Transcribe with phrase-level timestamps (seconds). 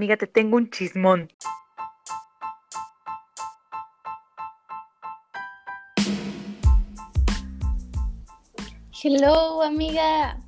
[0.00, 1.28] Amiga, te tengo un chismón.
[9.04, 10.38] Hello, amiga.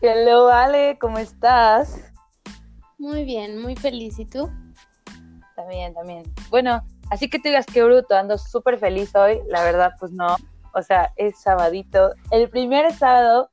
[0.00, 2.12] Hello, Ale, ¿cómo estás?
[2.98, 4.18] Muy bien, muy feliz.
[4.18, 4.50] ¿Y tú?
[5.54, 6.24] También, también.
[6.50, 9.42] Bueno, así que te digas que bruto, ando súper feliz hoy.
[9.46, 10.34] La verdad, pues no.
[10.74, 12.14] O sea, es sabadito.
[12.32, 13.48] El primer sábado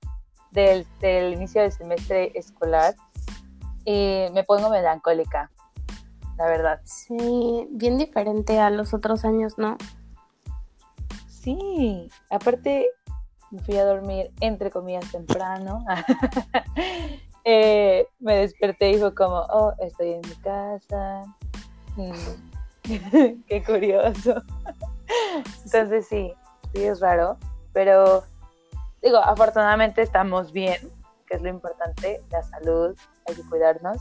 [0.49, 2.95] del, inicio del semestre escolar.
[3.85, 5.51] Y me pongo melancólica,
[6.37, 6.81] la verdad.
[6.83, 9.77] Sí, bien diferente a los otros años, ¿no?
[11.27, 12.89] Sí, aparte
[13.51, 15.85] me fui a dormir entre comillas temprano.
[17.45, 21.25] Eh, me desperté y fue como, oh, estoy en mi casa.
[21.97, 23.43] Mm.
[23.47, 24.41] Qué curioso.
[25.65, 26.33] Entonces sí,
[26.73, 27.37] sí es raro,
[27.73, 28.23] pero
[29.01, 30.77] digo, afortunadamente estamos bien,
[31.33, 32.95] que es lo importante, la salud,
[33.25, 33.97] hay que cuidarnos.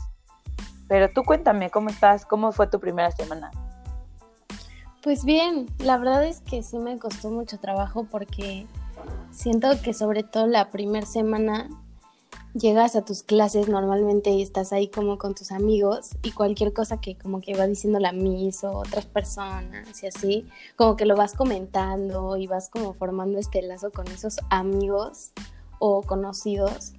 [0.87, 2.27] Pero tú cuéntame, ¿cómo estás?
[2.27, 3.49] ¿Cómo fue tu primera semana?
[5.01, 8.67] Pues bien, la verdad es que sí me costó mucho trabajo porque
[9.31, 11.69] siento que sobre todo la primera semana
[12.53, 17.01] llegas a tus clases normalmente y estás ahí como con tus amigos y cualquier cosa
[17.01, 21.15] que como que va diciendo la Miss o otras personas y así, como que lo
[21.15, 25.31] vas comentando y vas como formando este lazo con esos amigos
[25.79, 26.93] o conocidos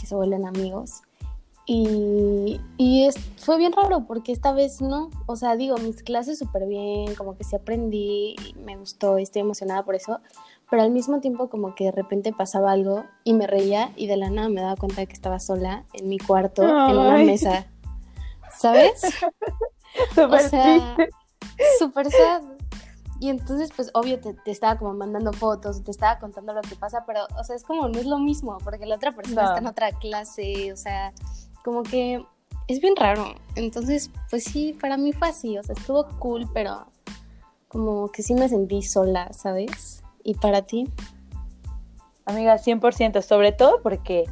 [0.00, 1.02] que se vuelven amigos.
[1.66, 6.38] Y, y es, fue bien raro porque esta vez no, o sea, digo, mis clases
[6.38, 10.18] súper bien, como que sí aprendí, me gustó, estoy emocionada por eso,
[10.68, 14.16] pero al mismo tiempo como que de repente pasaba algo y me reía y de
[14.16, 17.66] la nada me daba cuenta de que estaba sola en mi cuarto, en una mesa,
[18.56, 19.02] ¿sabes?
[20.16, 20.96] o sea,
[21.78, 22.42] súper sad.
[23.20, 26.74] Y entonces, pues, obvio, te, te, estaba como mandando fotos, te estaba contando lo que
[26.74, 29.58] pasa, pero, o sea, es como, no es lo mismo, porque la otra persona está
[29.58, 31.12] en otra clase, o sea,
[31.62, 32.24] como que
[32.66, 33.34] es bien raro.
[33.56, 36.86] Entonces, pues sí, para mí fue así, o sea, estuvo cool, pero
[37.68, 40.02] como que sí me sentí sola, ¿sabes?
[40.24, 40.90] ¿Y para ti?
[42.24, 44.24] Amiga, 100%, sobre todo porque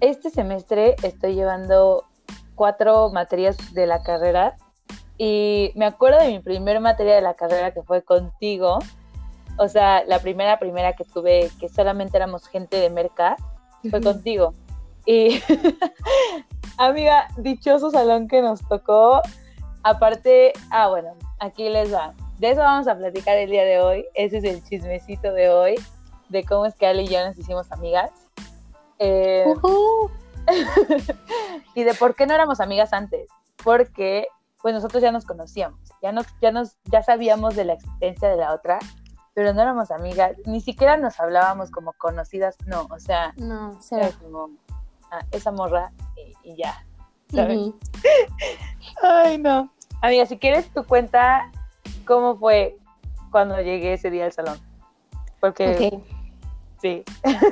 [0.00, 2.04] este semestre estoy llevando
[2.54, 4.56] cuatro materias de la carrera
[5.18, 8.78] y me acuerdo de mi primer materia de la carrera que fue contigo.
[9.58, 13.36] O sea, la primera, primera que tuve, que solamente éramos gente de Merca,
[13.90, 14.54] fue contigo.
[15.04, 15.42] Y,
[16.78, 19.20] amiga, dichoso salón que nos tocó.
[19.82, 22.14] Aparte, ah, bueno, aquí les va.
[22.38, 24.06] De eso vamos a platicar el día de hoy.
[24.14, 25.74] Ese es el chismecito de hoy,
[26.28, 28.12] de cómo es que Ale y yo nos hicimos amigas.
[29.00, 29.44] Eh,
[31.74, 33.28] y de por qué no éramos amigas antes.
[33.64, 34.28] Porque
[34.62, 38.36] pues nosotros ya nos conocíamos, ya nos, ya nos, ya sabíamos de la existencia de
[38.36, 38.78] la otra,
[39.34, 44.10] pero no éramos amigas, ni siquiera nos hablábamos como conocidas, no, o sea, no, era
[44.12, 44.50] como
[45.10, 45.92] ah, esa morra
[46.42, 46.84] y, ya,
[47.32, 47.72] ¿sabes?
[49.02, 49.70] Ay, no.
[50.00, 51.50] Amiga, si quieres tu cuenta
[52.04, 52.76] cómo fue
[53.30, 54.58] cuando llegué ese día al salón.
[55.40, 56.02] Porque
[56.80, 57.04] sí.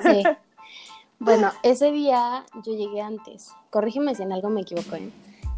[0.02, 0.22] Sí.
[1.18, 3.50] Bueno, ese día yo llegué antes.
[3.70, 4.96] Corrígeme si en algo me equivoco.
[4.96, 5.10] ¿eh?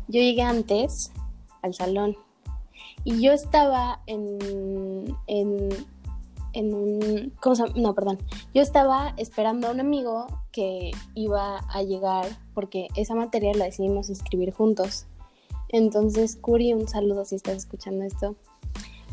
[0.06, 1.12] Yo llegué antes
[1.62, 2.16] al salón
[3.04, 5.68] y yo estaba en, en,
[6.52, 7.32] en un...
[7.40, 7.64] ¿Cómo se?
[7.74, 8.18] No, perdón.
[8.54, 14.10] Yo estaba esperando a un amigo que iba a llegar porque esa materia la decidimos
[14.10, 15.06] inscribir juntos.
[15.68, 18.36] Entonces, Curi, un saludo si estás escuchando esto.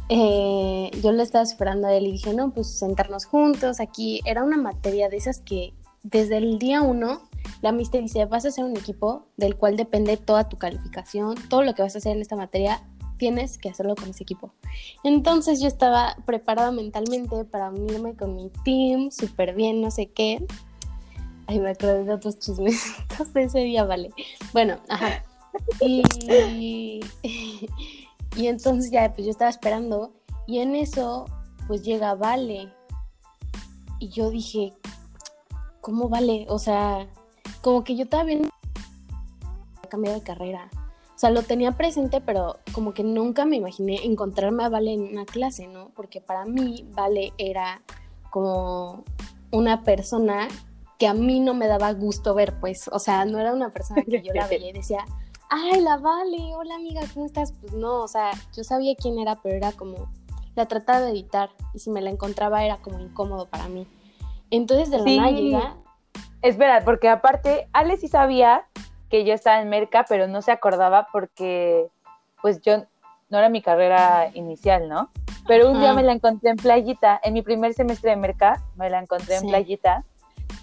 [0.09, 3.79] Eh, yo le estaba esperando a él y dije, no, pues sentarnos juntos.
[3.79, 5.73] Aquí era una materia de esas que
[6.03, 7.21] desde el día uno
[7.61, 11.63] la mister dice, vas a hacer un equipo del cual depende toda tu calificación, todo
[11.63, 12.83] lo que vas a hacer en esta materia,
[13.17, 14.53] tienes que hacerlo con ese equipo.
[15.03, 20.45] Entonces yo estaba preparada mentalmente para unirme con mi team, súper bien, no sé qué.
[21.47, 24.09] Ay, me acuerdo de otros chismecitos de ese día, vale.
[24.51, 25.23] Bueno, ajá.
[25.79, 27.01] Y,
[28.35, 30.11] y entonces ya, pues yo estaba esperando
[30.47, 31.25] y en eso,
[31.67, 32.71] pues llega Vale.
[33.99, 34.73] Y yo dije,
[35.81, 36.45] ¿cómo Vale?
[36.49, 37.07] O sea,
[37.65, 38.49] como que yo todavía no
[39.89, 40.69] cambiado de carrera.
[41.15, 45.01] O sea, lo tenía presente, pero como que nunca me imaginé encontrarme a Vale en
[45.01, 45.89] una clase, ¿no?
[45.95, 47.81] Porque para mí Vale era
[48.29, 49.03] como
[49.49, 50.47] una persona
[50.99, 54.03] que a mí no me daba gusto ver, pues, o sea, no era una persona
[54.03, 55.03] que yo la veía y decía,
[55.49, 57.51] ay, la Vale, hola amiga, ¿cómo estás?
[57.53, 60.11] Pues no, o sea, yo sabía quién era, pero era como,
[60.53, 63.87] la trataba de evitar y si me la encontraba era como incómodo para mí.
[64.51, 65.17] Entonces de la sí.
[65.17, 65.84] nada llega...
[66.41, 68.65] Espera, porque aparte, Ale sí sabía
[69.09, 71.87] que yo estaba en Merca, pero no se acordaba porque,
[72.41, 72.85] pues yo,
[73.29, 75.09] no era mi carrera inicial, ¿no?
[75.47, 78.89] Pero un día me la encontré en Playita, en mi primer semestre de Merca, me
[78.89, 80.03] la encontré en Playita.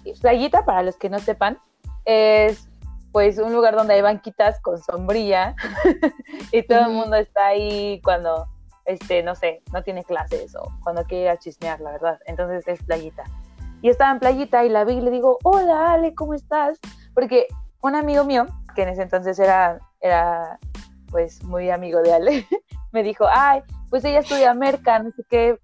[0.03, 1.57] Y Playita, para los que no sepan,
[2.05, 2.67] es
[3.13, 5.55] pues un lugar donde hay banquitas con sombrilla
[6.51, 8.47] y todo el mundo está ahí cuando,
[8.85, 12.19] este, no sé, no tiene clases o cuando quiere ir a chismear, la verdad.
[12.25, 13.23] Entonces es playita.
[13.83, 16.79] Y estaba en playita y la vi y le digo, hola Ale, ¿cómo estás?
[17.13, 17.47] Porque
[17.81, 18.45] un amigo mío,
[18.75, 20.57] que en ese entonces era, era
[21.11, 22.47] pues muy amigo de Ale,
[22.93, 25.59] me dijo, ay, pues ella estudia merca, no sé qué,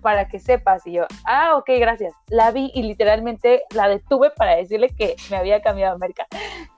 [0.00, 0.86] para que sepas.
[0.86, 2.14] Y yo, ah, ok, gracias.
[2.28, 6.28] La vi y literalmente la detuve para decirle que me había cambiado Merca.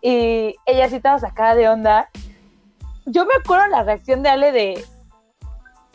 [0.01, 2.09] Y ella sí estaba sacada de onda.
[3.05, 4.85] Yo me acuerdo la reacción de Ale de,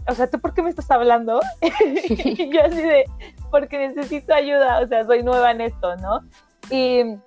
[0.07, 1.39] o sea, ¿tú por qué me estás hablando?
[1.61, 3.05] y yo así de,
[3.51, 6.21] porque necesito ayuda, o sea, soy nueva en esto, ¿no?
[6.69, 7.17] Y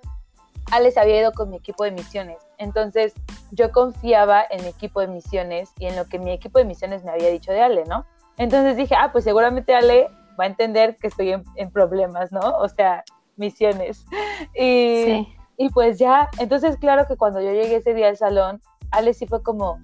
[0.71, 2.37] Ale se había ido con mi equipo de misiones.
[2.57, 3.13] Entonces,
[3.51, 7.03] yo confiaba en mi equipo de misiones y en lo que mi equipo de misiones
[7.03, 8.05] me había dicho de Ale, ¿no?
[8.37, 10.09] Entonces dije, ah, pues seguramente Ale
[10.39, 12.57] va a entender que estoy en, problemas, ¿no?
[12.57, 13.03] O sea,
[13.35, 14.05] misiones.
[14.53, 15.27] Y,
[15.57, 19.25] y, pues ya, entonces claro que cuando yo llegué ese día al salón, Ale sí
[19.25, 19.79] fue como,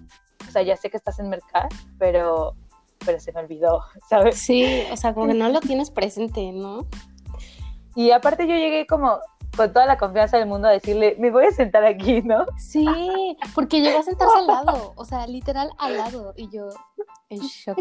[0.47, 2.55] o sea, ya sé que estás en Mercad, pero,
[3.05, 4.37] pero se me olvidó, ¿sabes?
[4.37, 6.87] Sí, o sea, como que no lo tienes presente, ¿no?
[7.95, 9.19] Y aparte yo llegué como
[9.55, 12.45] con toda la confianza del mundo a decirle, me voy a sentar aquí, ¿no?
[12.57, 12.87] Sí,
[13.53, 16.69] porque llegó a sentarse al lado, o sea, literal al lado, y yo
[17.29, 17.77] en shock.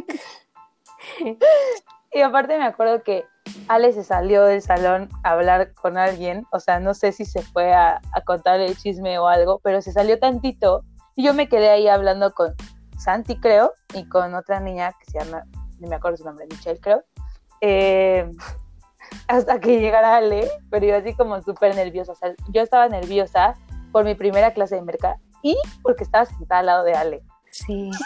[2.13, 3.25] y aparte me acuerdo que
[3.69, 7.43] Ale se salió del salón a hablar con alguien, o sea, no sé si se
[7.43, 10.85] fue a, contar el chisme o algo, pero se salió tantito
[11.17, 12.55] y yo me quedé ahí hablando con
[13.03, 15.45] Santi, creo, y con otra niña que se llama,
[15.79, 17.05] no me acuerdo su nombre, Michelle, creo,
[17.61, 18.31] eh,
[19.29, 23.55] hasta que llegara Ale, pero yo así como súper nerviosa, o sea, yo estaba nerviosa
[23.91, 27.23] por mi primera clase de mercado y porque estaba sentada al lado de Ale.
[27.51, 27.91] Sí.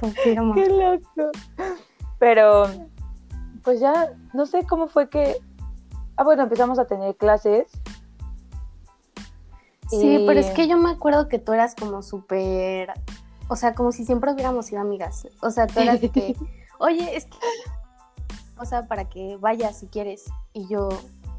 [0.00, 0.54] Confirmo.
[0.54, 1.30] Qué loco.
[2.18, 2.66] Pero,
[3.64, 5.36] pues ya, no sé cómo fue que.
[6.16, 7.72] Ah, bueno, empezamos a tener clases.
[9.90, 12.92] Sí, pero es que yo me acuerdo que tú eras como súper.
[13.48, 15.26] O sea, como si siempre hubiéramos sido amigas.
[15.42, 16.36] O sea, tú eras de que.
[16.78, 17.36] Oye, es que.
[18.58, 20.24] O sea, para que vayas si quieres.
[20.52, 20.88] Y yo,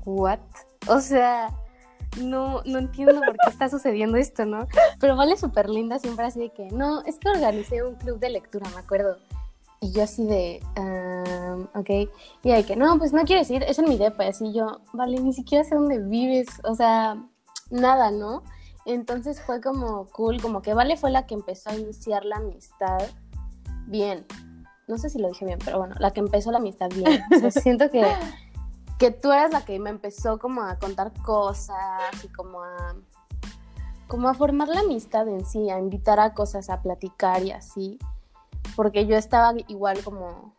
[0.05, 0.39] ¿what?
[0.87, 1.49] O sea
[2.19, 4.67] no, no entiendo por qué está sucediendo esto, ¿no?
[4.99, 8.29] Pero vale súper linda siempre así de que, no, es que organicé un club de
[8.29, 9.17] lectura, me acuerdo.
[9.79, 10.61] Y yo así de,
[11.73, 12.11] ok.
[12.43, 14.25] Y hay que, no, pues no quiero decir, es en mi depa.
[14.25, 16.47] Y así yo, vale, ni siquiera sé dónde vives.
[16.63, 17.17] O sea,
[17.71, 18.43] nada, ¿no?
[18.85, 23.01] Entonces fue como cool, como que Vale fue la que empezó a iniciar la amistad
[23.87, 24.25] bien.
[24.87, 27.21] No sé si lo dije bien, pero bueno, la que empezó la amistad bien.
[27.35, 28.05] O sea, siento que
[29.01, 32.95] que tú eras la que me empezó como a contar cosas y como a
[34.07, 37.97] como a formar la amistad en sí, a invitar a cosas, a platicar y así,
[38.75, 40.53] porque yo estaba igual como,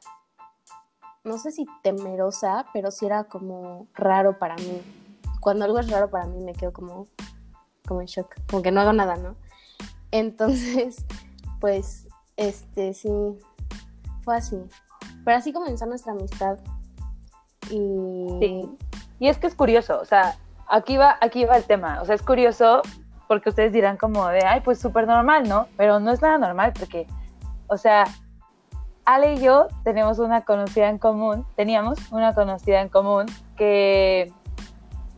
[1.22, 4.82] no sé si temerosa, pero sí era como raro para mí.
[5.42, 7.08] Cuando algo es raro para mí me quedo como,
[7.84, 9.34] como en shock, como que no hago nada, ¿no?
[10.12, 11.04] Entonces,
[11.60, 12.06] pues,
[12.36, 13.10] este, sí,
[14.22, 14.56] fue así.
[15.24, 16.58] Pero así comenzó nuestra amistad.
[17.70, 18.38] Y...
[18.38, 18.70] Sí.
[19.18, 20.36] Y es que es curioso, o sea,
[20.68, 22.82] aquí va, aquí va el tema, o sea, es curioso
[23.26, 25.66] porque ustedes dirán como de, ay, pues súper normal, ¿no?
[25.76, 27.08] Pero no es nada normal porque,
[27.66, 28.04] o sea,
[29.04, 34.32] Ale y yo tenemos una conocida en común, teníamos una conocida en común que,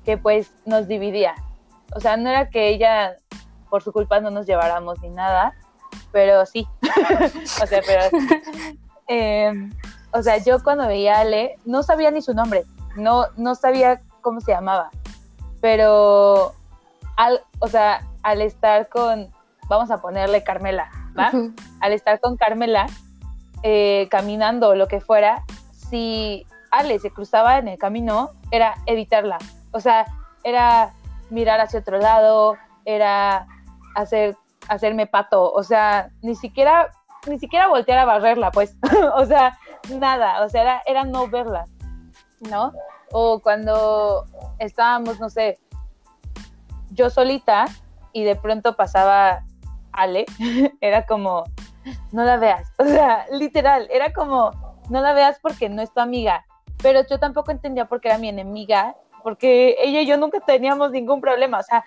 [0.05, 1.35] que pues nos dividía.
[1.95, 3.17] O sea, no era que ella
[3.71, 5.55] por su culpa no nos lleváramos ni nada,
[6.13, 6.67] pero sí.
[7.63, 8.03] o sea, pero...
[9.07, 9.53] Eh,
[10.13, 12.65] o sea, yo cuando veía a Ale, no sabía ni su nombre,
[12.97, 14.91] no, no sabía cómo se llamaba,
[15.61, 16.55] pero
[17.17, 19.29] al, o sea, al estar con,
[19.69, 21.33] vamos a ponerle Carmela, ¿va?
[21.81, 22.87] Al estar con Carmela,
[23.65, 25.43] eh, caminando o lo que fuera,
[25.73, 29.39] si Ale se cruzaba en el camino, era evitarla.
[29.75, 30.07] O sea,
[30.45, 30.95] era
[31.31, 33.47] mirar hacia otro lado, era
[33.97, 34.37] hacer,
[34.69, 36.91] hacerme pato, o sea, ni siquiera,
[37.27, 38.77] ni siquiera voltear a barrerla, pues.
[39.17, 39.59] o sea,
[39.99, 41.65] nada, o sea, era, no verla,
[42.49, 42.73] ¿no?
[43.11, 44.25] O cuando
[44.59, 45.59] estábamos, no sé,
[46.91, 47.67] yo solita
[48.13, 49.45] y de pronto pasaba
[49.93, 50.25] Ale,
[50.81, 51.45] era como,
[52.13, 54.53] no la veas, o sea, literal, era como,
[54.89, 56.45] no la veas porque no es tu amiga,
[56.83, 60.93] pero yo tampoco entendía por qué era mi enemiga, porque ella y yo nunca teníamos
[60.93, 61.85] ningún problema, o sea,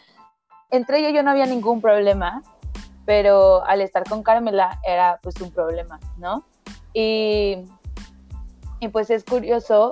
[0.70, 2.44] entre ella y yo no había ningún problema,
[3.06, 6.44] pero al estar con Carmela era pues un problema, ¿no?
[6.94, 7.64] Y
[8.80, 9.92] y pues es curioso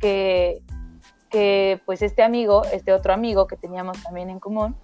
[0.00, 0.62] que,
[1.30, 4.76] que pues este amigo, este otro amigo que teníamos también en común,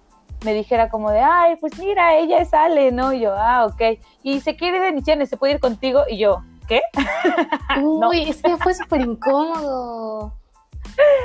[0.43, 3.13] me dijera como de, ay, pues mira, ella sale, ¿no?
[3.13, 3.99] Y yo, ah, ok.
[4.23, 6.03] Y se quiere de misiones, ¿se puede ir contigo?
[6.09, 6.81] Y yo, ¿qué?
[7.83, 10.33] Uy, es que fue súper incómodo.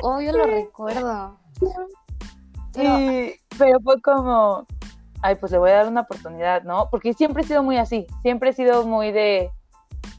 [0.02, 1.38] Oh, yo lo recuerdo.
[2.76, 4.66] Y, pero fue como,
[5.22, 6.88] ay, pues le voy a dar una oportunidad, ¿no?
[6.90, 9.50] Porque siempre he sido muy así, siempre he sido muy de,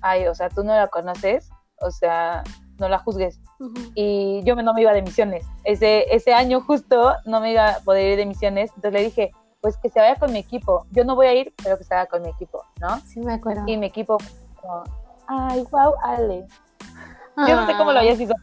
[0.02, 1.50] ay, o sea, tú no la conoces,
[1.82, 2.44] o sea,
[2.80, 3.40] no la juzgues.
[3.94, 5.46] Y yo no me iba de misiones.
[5.64, 9.32] Ese, ese año justo no me iba a poder ir de misiones, entonces le dije,
[9.62, 10.86] pues que se vaya con mi equipo.
[10.92, 13.00] Yo no voy a ir, pero que se vaya con mi equipo, ¿no?
[13.02, 13.64] Sí, me acuerdo.
[13.66, 14.18] Y mi equipo,
[14.62, 14.84] como,
[15.28, 16.46] ay, wow, Ale.
[17.48, 18.34] Yo no sé cómo lo hayas visto.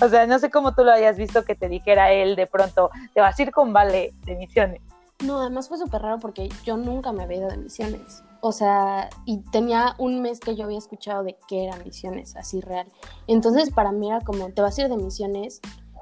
[0.00, 2.90] O sea, no sé cómo tú lo hayas visto que te dijera él de pronto,
[3.14, 4.80] te vas a ir con Vale de misiones.
[5.24, 8.24] No, además fue súper raro porque yo nunca me había ido de misiones.
[8.40, 12.60] O sea, y tenía un mes que yo había escuchado de que eran misiones, así
[12.60, 12.86] real.
[13.28, 15.60] Entonces, para mí era como, te vas a ir de misiones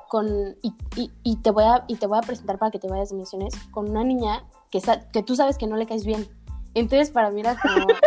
[0.08, 0.74] con, y,
[1.22, 3.54] y, te voy a, y te voy a presentar para que te vayas de misiones
[3.70, 4.80] con una niña que,
[5.12, 6.26] que tú sabes que no le caes bien.
[6.74, 7.86] Entonces, para mí era como...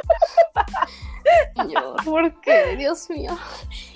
[1.69, 2.75] yo, ¿por qué?
[2.77, 3.37] Dios mío.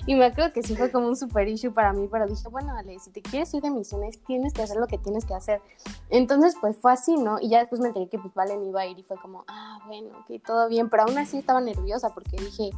[0.06, 2.74] Y me acuerdo que sí fue como un super issue para mí, pero dije, bueno,
[2.76, 5.60] Ale, si te quieres ir de misiones, tienes que hacer lo que tienes que hacer.
[6.10, 7.38] Entonces, pues fue así, ¿no?
[7.40, 9.78] Y ya después me enteré que pues Valen iba a ir y fue como, ah,
[9.86, 12.70] bueno, ok, todo bien, pero aún así estaba nerviosa porque dije,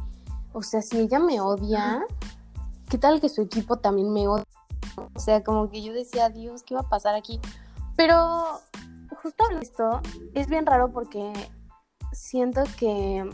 [0.53, 2.05] o sea, si ella me odia,
[2.89, 4.45] ¿qué tal que su equipo también me odia?
[5.13, 7.39] O sea, como que yo decía, Dios, ¿qué va a pasar aquí?
[7.95, 8.59] Pero
[9.21, 10.01] justo esto
[10.33, 11.31] es bien raro porque
[12.11, 13.29] siento que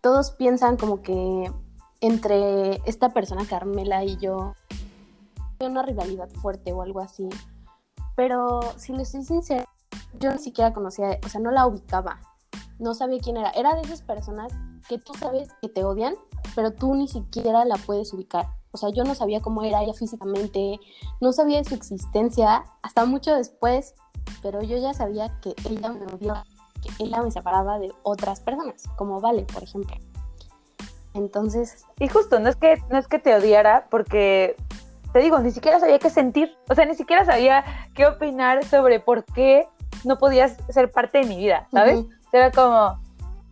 [0.00, 1.50] todos piensan como que
[2.04, 4.54] entre esta persona Carmela y yo
[5.60, 7.26] una rivalidad fuerte o algo así.
[8.16, 9.64] Pero si le estoy sincera,
[10.20, 12.20] yo ni siquiera conocía, o sea, no la ubicaba.
[12.78, 13.50] No sabía quién era.
[13.50, 14.52] Era de esas personas
[14.86, 16.14] que tú sabes que te odian,
[16.54, 18.48] pero tú ni siquiera la puedes ubicar.
[18.72, 20.78] O sea, yo no sabía cómo era ella físicamente,
[21.22, 23.94] no sabía de su existencia hasta mucho después,
[24.42, 26.44] pero yo ya sabía que ella me odiaba
[26.98, 29.96] ella me separaba de otras personas, como Vale, por ejemplo.
[31.14, 31.86] Entonces...
[31.98, 34.56] Y justo, no es que, no es que te odiara, porque
[35.12, 39.00] te digo, ni siquiera sabía qué sentir, o sea, ni siquiera sabía qué opinar sobre
[39.00, 39.68] por qué
[40.04, 42.04] no podías ser parte de mi vida, ¿sabes?
[42.32, 43.00] Era como,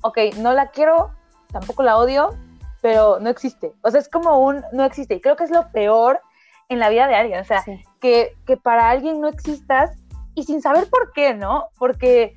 [0.02, 1.12] ok, no la quiero,
[1.52, 2.37] tampoco la odio,
[2.81, 3.73] pero no existe.
[3.83, 5.14] O sea, es como un no existe.
[5.14, 6.21] Y creo que es lo peor
[6.69, 7.64] en la vida de alguien, o sea,
[8.00, 9.97] que, que para alguien no existas
[10.35, 11.69] y sin saber por qué, ¿no?
[11.78, 12.35] Porque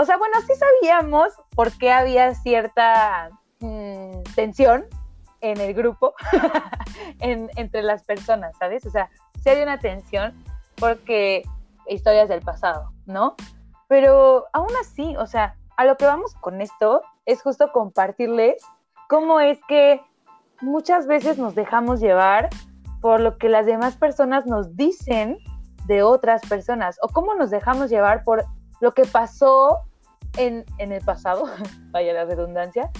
[0.00, 4.84] o sea, bueno, sí sabíamos por qué había cierta mm, tensión
[5.40, 6.14] en el grupo,
[7.20, 8.84] entre las personas, ¿sabes?
[8.84, 9.08] O sea,
[9.42, 10.34] sí había una tensión
[10.76, 11.42] porque
[11.88, 13.36] historias del pasado, ¿no?
[13.88, 18.62] Pero aún así, o sea, a lo que vamos con esto es justo compartirles
[19.08, 20.00] cómo es que
[20.60, 22.50] muchas veces nos dejamos llevar
[23.00, 25.38] por lo que las demás personas nos dicen
[25.86, 28.44] de otras personas o cómo nos dejamos llevar por
[28.80, 29.80] lo que pasó
[30.36, 31.44] en, el pasado,
[31.90, 32.90] vaya la redundancia,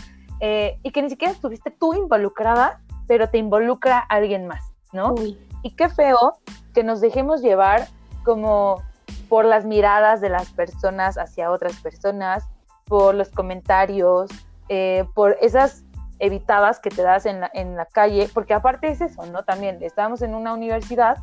[0.41, 5.15] eh, y que ni siquiera estuviste tú involucrada, pero te involucra alguien más, ¿no?
[5.63, 6.39] Y qué feo
[6.73, 7.89] que nos dejemos llevar
[8.25, 8.83] como
[9.29, 12.49] por las miradas de las personas hacia otras personas,
[12.87, 14.31] por los comentarios,
[14.69, 15.85] eh, por esas
[16.19, 19.45] evitadas que te das en la, en la calle, porque aparte es eso, ¿no?
[19.45, 21.19] También estábamos en una universidad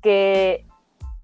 [0.00, 0.66] que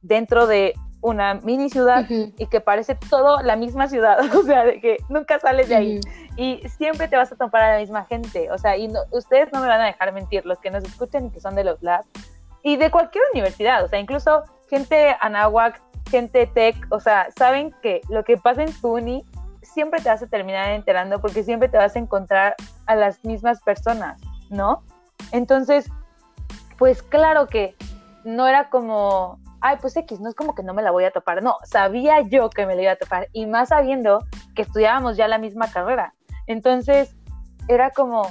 [0.03, 0.75] dentro de
[1.09, 5.39] una mini ciudad y que parece todo la misma ciudad, o sea, de que nunca
[5.39, 6.01] sales de ahí.
[6.37, 9.61] Y siempre te vas a topar a la misma gente, o sea, y ustedes no
[9.61, 12.07] me van a dejar mentir, los que nos escuchan y que son de los labs
[12.63, 18.01] y de cualquier universidad, o sea, incluso gente Anahuac, gente tech, o sea, saben que
[18.09, 19.25] lo que pasa en tu uni
[19.63, 22.55] siempre te vas a terminar enterando porque siempre te vas a encontrar
[22.87, 24.83] a las mismas personas, ¿no?
[25.33, 25.91] Entonces,
[26.79, 27.77] pues claro que
[28.25, 31.11] no era como ay, pues X, no es como que no me la voy a
[31.11, 34.25] topar, no, sabía yo que me la iba a topar y más sabiendo
[34.55, 36.15] que estudiábamos ya la misma carrera.
[36.47, 37.15] Entonces,
[37.69, 38.23] era como,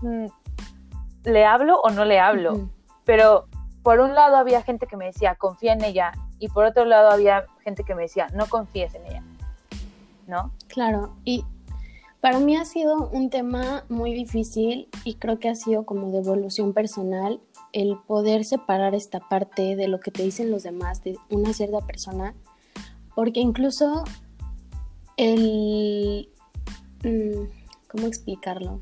[0.00, 0.26] mm,
[1.24, 2.68] ¿le hablo o no le hablo?
[3.04, 3.46] Pero
[3.82, 7.10] por un lado había gente que me decía, confía en ella, y por otro lado
[7.10, 9.22] había gente que me decía, no confíes en ella,
[10.26, 10.50] ¿no?
[10.66, 11.44] Claro, y
[12.20, 16.18] para mí ha sido un tema muy difícil y creo que ha sido como de
[16.18, 17.40] evolución personal
[17.72, 21.80] el poder separar esta parte de lo que te dicen los demás de una cierta
[21.80, 22.34] persona,
[23.14, 24.04] porque incluso
[25.16, 26.28] el...
[27.04, 27.48] Mm,
[27.88, 28.80] ¿Cómo explicarlo?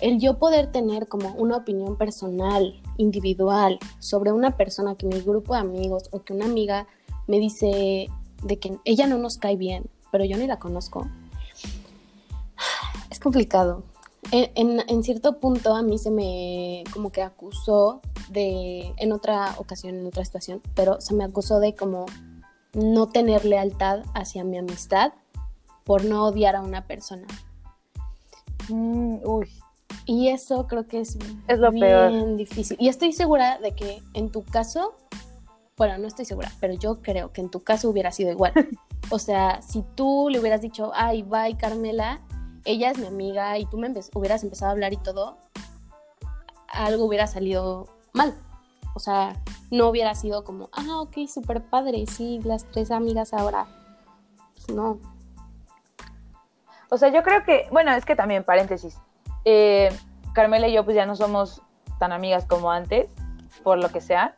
[0.00, 5.54] El yo poder tener como una opinión personal, individual, sobre una persona que mi grupo
[5.54, 6.86] de amigos o que una amiga
[7.26, 8.08] me dice
[8.42, 11.08] de que ella no nos cae bien, pero yo ni la conozco,
[13.10, 13.82] es complicado.
[14.30, 18.00] En, en, cierto punto a mí se me como que acusó
[18.30, 22.06] de, en otra ocasión, en otra situación, pero se me acusó de como
[22.72, 25.12] no tener lealtad hacia mi amistad
[25.84, 27.26] por no odiar a una persona.
[28.68, 29.48] Mm, uy.
[30.06, 31.16] Y eso creo que es,
[31.46, 32.76] es lo bien difícil.
[32.80, 34.94] Y estoy segura de que en tu caso
[35.76, 38.52] bueno, no estoy segura, pero yo creo que en tu caso hubiera sido igual.
[39.10, 42.22] O sea, si tú le hubieras dicho, ay, bye Carmela,
[42.64, 45.38] ella es mi amiga y tú me hubieras empezado a hablar y todo,
[46.68, 48.34] algo hubiera salido mal.
[48.94, 49.36] O sea,
[49.70, 53.66] no hubiera sido como, ah, ok, súper padre, sí, las tres amigas ahora.
[54.54, 54.98] Pues no.
[56.90, 58.98] O sea, yo creo que, bueno, es que también, paréntesis,
[59.44, 59.90] eh,
[60.32, 61.62] Carmela y yo pues ya no somos
[61.98, 63.08] tan amigas como antes,
[63.62, 64.36] por lo que sea.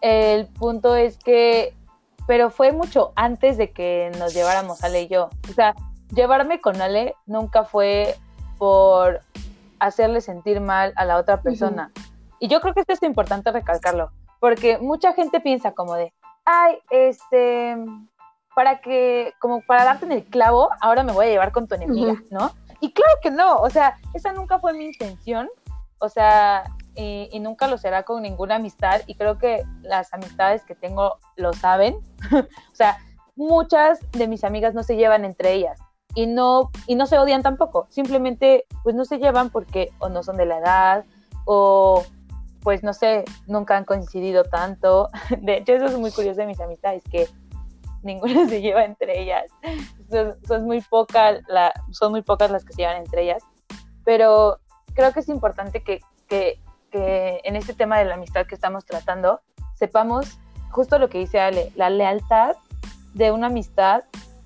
[0.00, 1.74] El punto es que,
[2.26, 5.30] pero fue mucho antes de que nos lleváramos Ale y yo.
[5.48, 5.74] O sea,
[6.14, 8.16] llevarme con Ale nunca fue
[8.58, 9.20] por
[9.78, 11.90] hacerle sentir mal a la otra persona.
[12.40, 16.12] Y yo creo que esto es importante recalcarlo, porque mucha gente piensa como de,
[16.44, 17.76] ay, este,
[18.54, 21.74] para que, como para darte en el clavo, ahora me voy a llevar con tu
[21.74, 22.52] enemiga, ¿no?
[22.80, 25.48] Y claro que no, o sea, esa nunca fue mi intención,
[25.98, 30.74] o sea, y, nunca lo será con ninguna amistad, y creo que las amistades que
[30.74, 31.96] tengo lo saben,
[32.32, 32.98] o sea,
[33.36, 35.80] muchas de mis amigas no se llevan entre ellas,
[36.14, 40.22] y no, y no se odian tampoco, simplemente pues no se llevan porque o no
[40.22, 41.04] son de la edad,
[41.44, 42.04] o
[42.62, 45.10] pues no sé, nunca han coincidido tanto.
[45.40, 47.28] De hecho, eso es muy curioso de mis amistades, que
[48.02, 49.44] ninguna se lleva entre ellas.
[50.48, 51.40] Son, muy, pocas
[51.92, 53.42] son muy pocas las que se llevan entre ellas.
[54.04, 54.58] Pero
[54.94, 58.84] creo que es importante que, que, que en este tema de la amistad que estamos
[58.84, 59.40] tratando,
[59.74, 60.38] sepamos
[60.70, 62.56] justo lo que dice Ale, la lealtad
[63.12, 64.04] de una amistad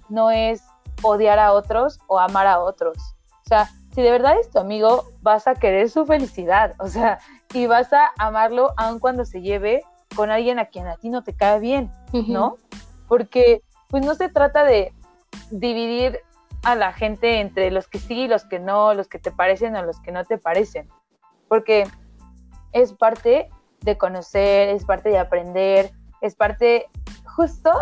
[0.09, 0.63] no es
[1.03, 2.97] odiar a otros o amar a otros.
[3.45, 7.19] O sea, si de verdad es tu amigo, vas a querer su felicidad, o sea,
[7.55, 9.83] y vas a amarlo aun cuando se lleve
[10.15, 12.57] con alguien a quien a ti no te cae bien, ¿no?
[13.09, 14.93] porque pues no se trata de
[15.51, 16.21] dividir
[16.63, 19.75] a la gente entre los que sí y los que no, los que te parecen
[19.77, 20.89] o los que no te parecen,
[21.49, 21.89] porque
[22.73, 23.49] es parte
[23.81, 25.91] de conocer, es parte de aprender,
[26.21, 26.87] es parte
[27.37, 27.73] justo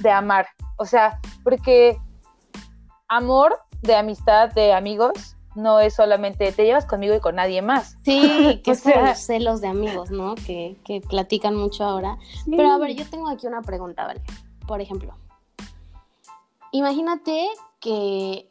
[0.00, 1.98] de amar, o sea, porque
[3.08, 7.96] amor de amistad, de amigos, no es solamente te llevas conmigo y con nadie más.
[8.04, 10.34] Sí, que son los celos de amigos, ¿no?
[10.34, 12.18] Que, que platican mucho ahora.
[12.48, 14.22] Pero a ver, yo tengo aquí una pregunta, ¿vale?
[14.66, 15.14] Por ejemplo,
[16.72, 17.48] imagínate
[17.80, 18.48] que,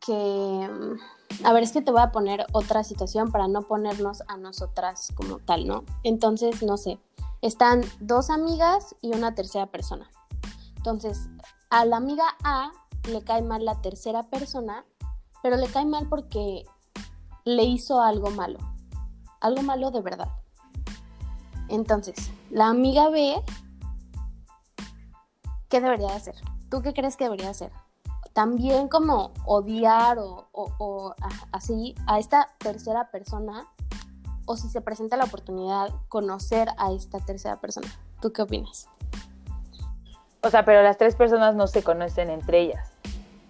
[0.00, 0.68] que,
[1.44, 5.08] a ver, es que te voy a poner otra situación para no ponernos a nosotras
[5.14, 5.84] como tal, ¿no?
[6.02, 6.98] Entonces, no sé,
[7.40, 10.10] están dos amigas y una tercera persona.
[10.76, 11.28] Entonces,
[11.70, 12.72] a la amiga A
[13.08, 14.84] le cae mal la tercera persona,
[15.42, 16.64] pero le cae mal porque
[17.44, 18.58] le hizo algo malo,
[19.40, 20.28] algo malo de verdad.
[21.68, 23.42] Entonces, la amiga B
[25.74, 26.36] ¿qué debería hacer?
[26.70, 27.72] ¿Tú qué crees que debería hacer?
[28.32, 31.14] También como odiar o,
[31.50, 33.66] así a esta tercera persona
[34.46, 37.88] o si se presenta la oportunidad conocer a esta tercera persona.
[38.20, 38.88] ¿Tú qué opinas?
[40.42, 42.93] O sea, pero las tres personas no se conocen entre ellas.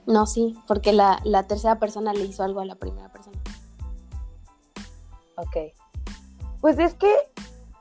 [0.06, 3.38] No, sí, porque la, la tercera persona le hizo algo a la primera persona.
[5.36, 5.74] Ok.
[6.60, 7.12] Pues es que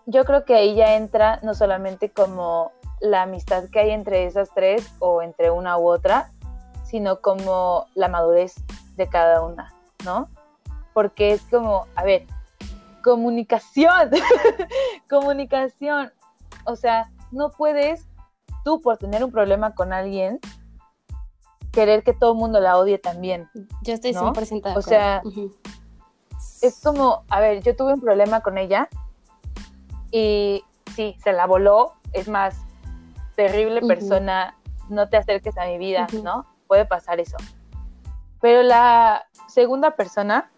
[0.05, 4.49] yo creo que ahí ya entra no solamente como la amistad que hay entre esas
[4.53, 6.31] tres o entre una u otra,
[6.85, 8.55] sino como la madurez
[8.95, 9.73] de cada una,
[10.05, 10.29] ¿no?
[10.93, 12.25] Porque es como, a ver,
[13.03, 14.11] comunicación,
[15.09, 16.11] comunicación,
[16.65, 18.07] o sea, no puedes
[18.63, 20.39] tú por tener un problema con alguien
[21.73, 23.49] querer que todo el mundo la odie también.
[23.81, 25.21] Yo estoy 100% de O sea,
[26.61, 28.87] es como, a ver, yo tuve un problema con ella
[30.11, 30.63] y
[30.95, 32.55] sí, se la voló, es más,
[33.35, 34.55] terrible persona,
[34.87, 36.45] no te acerques a mi vida, ¿no?
[36.67, 37.37] Puede pasar eso.
[38.39, 40.51] Pero la segunda persona,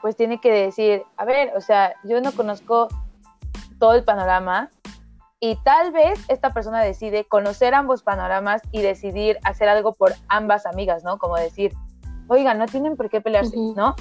[0.00, 2.88] pues tiene que decir, a ver, o sea, yo no conozco
[3.80, 4.70] todo el panorama
[5.40, 10.66] y tal vez esta persona decide conocer ambos panoramas y decidir hacer algo por ambas
[10.66, 11.18] amigas, ¿no?
[11.18, 11.74] Como decir,
[12.28, 13.94] oiga, no tienen por qué pelearse, ¿no?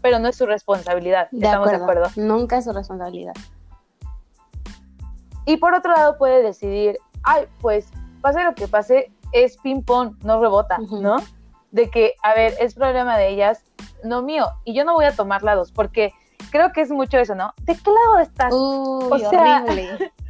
[0.00, 2.08] Pero no es su responsabilidad, estamos de acuerdo.
[2.16, 3.34] Nunca es su responsabilidad.
[5.44, 7.88] Y por otro lado puede decidir, ay, pues
[8.20, 11.16] pase lo que pase, es ping-pong, no rebota, ¿no?
[11.70, 13.64] De que, a ver, es problema de ellas,
[14.04, 14.46] no mío.
[14.64, 16.12] Y yo no voy a tomar lados, porque
[16.50, 17.54] creo que es mucho eso, ¿no?
[17.62, 18.52] ¿De qué lado estás?
[18.52, 19.64] o sea,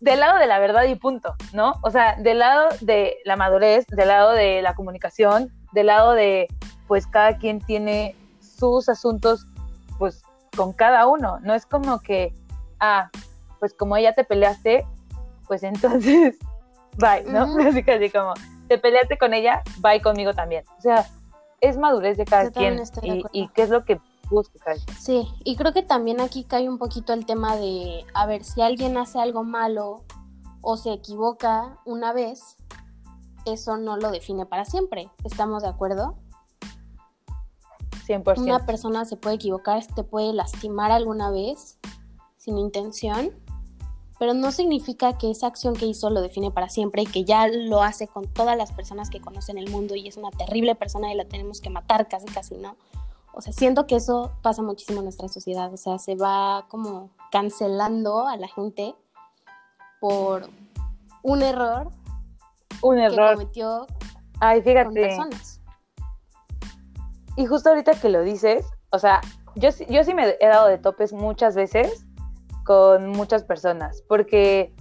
[0.00, 1.74] del lado de la verdad y punto, ¿no?
[1.82, 6.48] O sea, del lado de la madurez, del lado de la comunicación, del lado de,
[6.88, 9.46] pues cada quien tiene sus asuntos,
[9.98, 10.22] pues
[10.56, 11.38] con cada uno.
[11.40, 12.32] No es como que,
[12.80, 13.10] ah,
[13.58, 14.86] pues como ya te peleaste,
[15.46, 16.38] pues entonces,
[16.96, 17.56] bye, ¿no?
[17.68, 18.34] Así que como,
[18.68, 20.64] te peleaste con ella, bye conmigo también.
[20.78, 21.06] O sea,
[21.60, 24.00] es madurez de cada quien y, qué es lo que
[24.98, 28.62] Sí, y creo que también aquí cae un poquito el tema de, a ver, si
[28.62, 30.04] alguien hace algo malo
[30.62, 32.56] o se equivoca una vez,
[33.44, 35.10] eso no lo define para siempre.
[35.24, 36.16] ¿Estamos de acuerdo?
[38.06, 38.38] 100%.
[38.38, 41.78] Una persona se puede equivocar, te puede lastimar alguna vez
[42.36, 43.30] sin intención,
[44.18, 47.48] pero no significa que esa acción que hizo lo define para siempre y que ya
[47.48, 51.12] lo hace con todas las personas que conocen el mundo y es una terrible persona
[51.12, 52.76] y la tenemos que matar casi casi, ¿no?
[53.32, 57.10] O sea, siento que eso pasa muchísimo en nuestra sociedad, o sea, se va como
[57.30, 58.94] cancelando a la gente
[60.00, 60.48] por
[61.22, 61.90] un error
[62.82, 63.86] un error que cometió
[64.40, 64.84] Ay, fíjate.
[64.86, 65.60] con personas.
[67.36, 69.20] Y justo ahorita que lo dices, o sea,
[69.54, 72.06] yo, sí- yo sí me he dado de topes muchas veces
[72.64, 74.74] con muchas personas, porque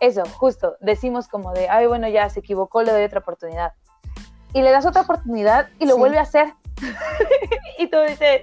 [0.00, 3.74] eso, justo, decimos como de, ay, bueno, ya se equivocó, le doy otra oportunidad.
[4.52, 5.98] Y le das otra oportunidad y lo Sí.
[6.00, 6.54] vuelve a hacer.
[7.78, 8.42] y tú dices,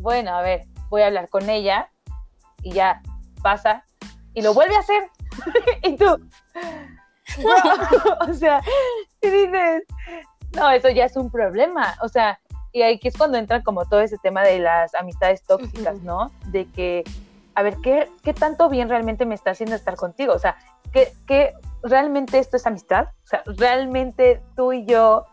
[0.00, 1.90] bueno, a ver, voy a hablar con ella
[2.62, 3.02] y ya
[3.42, 3.84] pasa
[4.34, 5.02] y lo vuelve a hacer.
[5.82, 6.18] y tú,
[8.28, 8.60] o sea,
[9.20, 9.84] y dices,
[10.54, 11.94] no, eso ya es un problema.
[12.02, 12.38] O sea,
[12.72, 16.00] y aquí es cuando entra como todo ese tema de las amistades tóxicas.
[16.02, 16.30] ¿no?
[16.46, 17.04] De que,
[17.54, 20.32] a ver, ¿qué, qué tanto bien realmente me está haciendo estar contigo?
[20.32, 20.56] O sea,
[20.92, 23.08] ¿qué, qué realmente esto es amistad?
[23.24, 25.26] O sea, realmente tú y yo,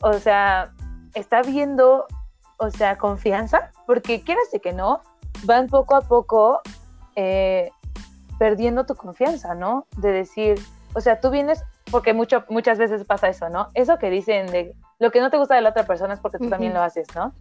[0.00, 0.72] o sea,
[1.16, 2.06] está viendo,
[2.58, 5.00] o sea, confianza, porque quieras que no,
[5.44, 6.60] van poco a poco
[7.16, 7.70] eh,
[8.38, 9.86] perdiendo tu confianza, ¿no?
[9.96, 10.60] De decir,
[10.94, 13.68] o sea, tú vienes, porque mucho, muchas veces pasa eso, ¿no?
[13.74, 16.38] Eso que dicen de lo que no te gusta de la otra persona es porque
[16.38, 16.80] tú también Ujú.
[16.80, 17.32] lo haces, ¿no?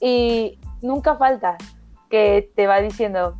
[0.00, 1.56] Y nunca falta
[2.10, 3.38] que te va diciendo,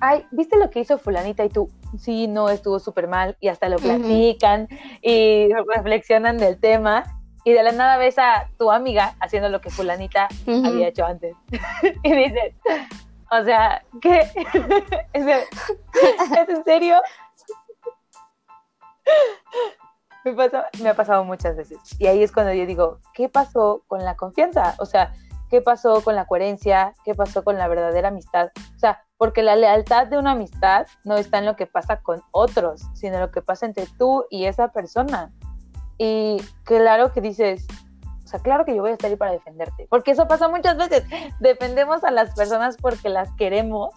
[0.00, 1.44] ay, ¿viste lo que hizo fulanita?
[1.44, 4.68] Y tú, sí, no, estuvo súper mal, y hasta lo platican
[5.02, 9.70] y reflexionan del tema, y de la nada ves a tu amiga haciendo lo que
[9.70, 10.28] fulanita
[10.66, 11.34] había hecho antes.
[12.02, 12.54] y dices,
[13.30, 14.20] o sea, ¿qué?
[15.12, 15.44] ¿Es, de-
[16.42, 16.96] ¿es en serio?
[20.24, 21.78] Me, pasa- me ha pasado muchas veces.
[21.98, 24.76] Y ahí es cuando yo digo, ¿qué pasó con la confianza?
[24.78, 25.12] O sea,
[25.50, 26.94] ¿qué pasó con la coherencia?
[27.04, 28.50] ¿Qué pasó con la verdadera amistad?
[28.76, 32.22] O sea, porque la lealtad de una amistad no está en lo que pasa con
[32.30, 35.32] otros, sino en lo que pasa entre tú y esa persona.
[36.04, 37.64] Y claro que dices,
[38.24, 40.76] o sea, claro que yo voy a estar ahí para defenderte, porque eso pasa muchas
[40.76, 41.04] veces.
[41.38, 43.94] Defendemos a las personas porque las queremos.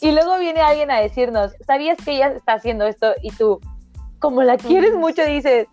[0.00, 3.14] Y luego viene alguien a decirnos, ¿sabías que ella está haciendo esto?
[3.20, 3.60] Y tú,
[4.20, 5.66] como la quieres mucho, dices,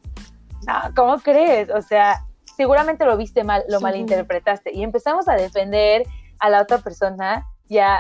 [0.66, 1.70] no, ¿cómo crees?
[1.70, 2.26] O sea,
[2.58, 3.84] seguramente lo viste mal, lo Ujú.
[3.84, 4.74] malinterpretaste.
[4.74, 6.08] Y empezamos a defender
[6.40, 8.00] a la otra persona y a,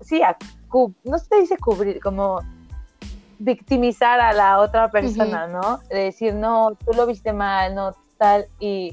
[0.00, 0.38] sí, a,
[1.04, 2.40] no se dice cubrir, como
[3.38, 5.78] victimizar a la otra persona, ¿no?
[5.88, 8.92] De decir, no, tú lo viste mal, no, tal, y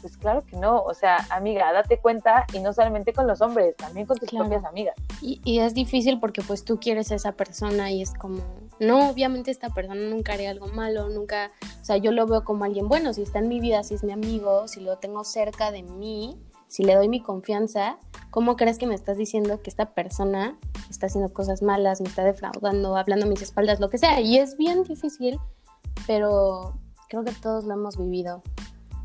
[0.00, 3.76] pues claro que no, o sea, amiga, date cuenta, y no solamente con los hombres,
[3.76, 4.46] también con tus Claro.
[4.46, 4.94] propias amigas.
[5.20, 8.40] Y, y es difícil porque pues tú quieres a esa persona y es como,
[8.78, 12.64] no, obviamente esta persona nunca haría algo malo, nunca, o sea, yo lo veo como
[12.64, 15.70] alguien bueno, si está en mi vida, si es mi amigo, si lo tengo cerca
[15.70, 16.38] de mí,
[16.70, 17.98] si le doy mi confianza,
[18.30, 20.56] ¿cómo crees que me estás diciendo que esta persona
[20.88, 24.20] está haciendo cosas malas, me está defraudando, hablando a mis espaldas, lo que sea?
[24.20, 25.40] Y es bien difícil,
[26.06, 26.74] pero
[27.08, 28.42] creo que todos lo hemos vivido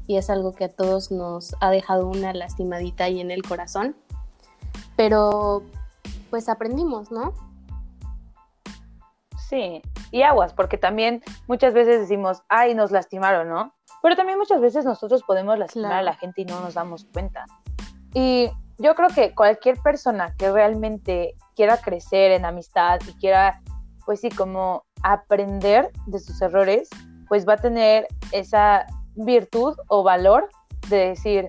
[0.06, 3.96] y es algo que a todos nos ha dejado una lastimadita ahí en el corazón.
[4.96, 5.64] Pero
[6.30, 7.34] pues aprendimos, ¿no?
[9.50, 13.74] Sí, y aguas, porque también muchas veces decimos, ay, nos lastimaron, ¿no?
[14.06, 16.00] Pero también muchas veces nosotros podemos lastimar Claro.
[16.02, 17.44] a la gente y no nos damos cuenta.
[18.14, 23.64] Y yo creo que cualquier persona que realmente quiera crecer en amistad y quiera,
[24.06, 26.88] pues sí, como aprender de sus errores,
[27.28, 30.50] pues va a tener esa virtud o valor
[30.88, 31.48] de decir,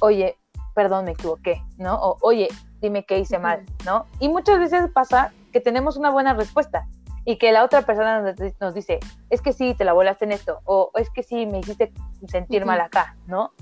[0.00, 0.36] oye,
[0.74, 1.94] perdón, me equivoqué, ¿no?
[1.94, 2.48] O oye,
[2.82, 4.04] dime qué hice mal, ¿no?
[4.18, 6.86] Y muchas veces pasa que tenemos una buena respuesta
[7.30, 8.98] y que la otra persona nos, nos dice,
[9.30, 11.92] es que sí, te la volaste en esto, o es que sí, me hiciste
[12.26, 13.52] sentir mal acá, ¿no?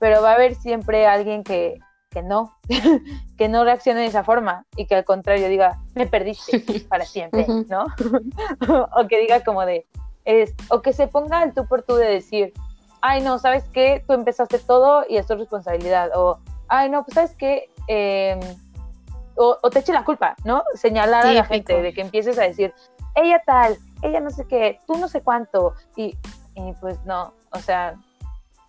[0.00, 1.78] Pero va a haber siempre alguien que,
[2.10, 2.58] que no,
[3.38, 7.46] que no reaccione de esa forma y que al contrario diga, me perdiste para siempre.
[7.68, 7.86] ¿no?
[8.96, 9.86] o que diga como de,
[10.24, 12.52] es, o que se ponga el tú por tú de decir,
[13.02, 14.02] ay, no, ¿sabes qué?
[14.04, 17.70] Tú empezaste todo y es tu responsabilidad, o, ay, no, pues, ¿sabes qué?
[17.86, 18.40] Em,
[19.36, 20.64] o, o te eche la culpa, ¿no?
[20.74, 22.74] Señalar a la gente de que empieces a decir,
[23.14, 26.16] ella tal, ella no sé qué, tú no sé cuánto, y,
[26.54, 27.98] y pues no, o sea,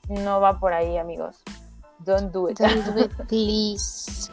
[0.10, 1.42] no va por ahí, amigos.
[2.00, 2.60] Don't do it.
[2.60, 4.30] Don't do it, please.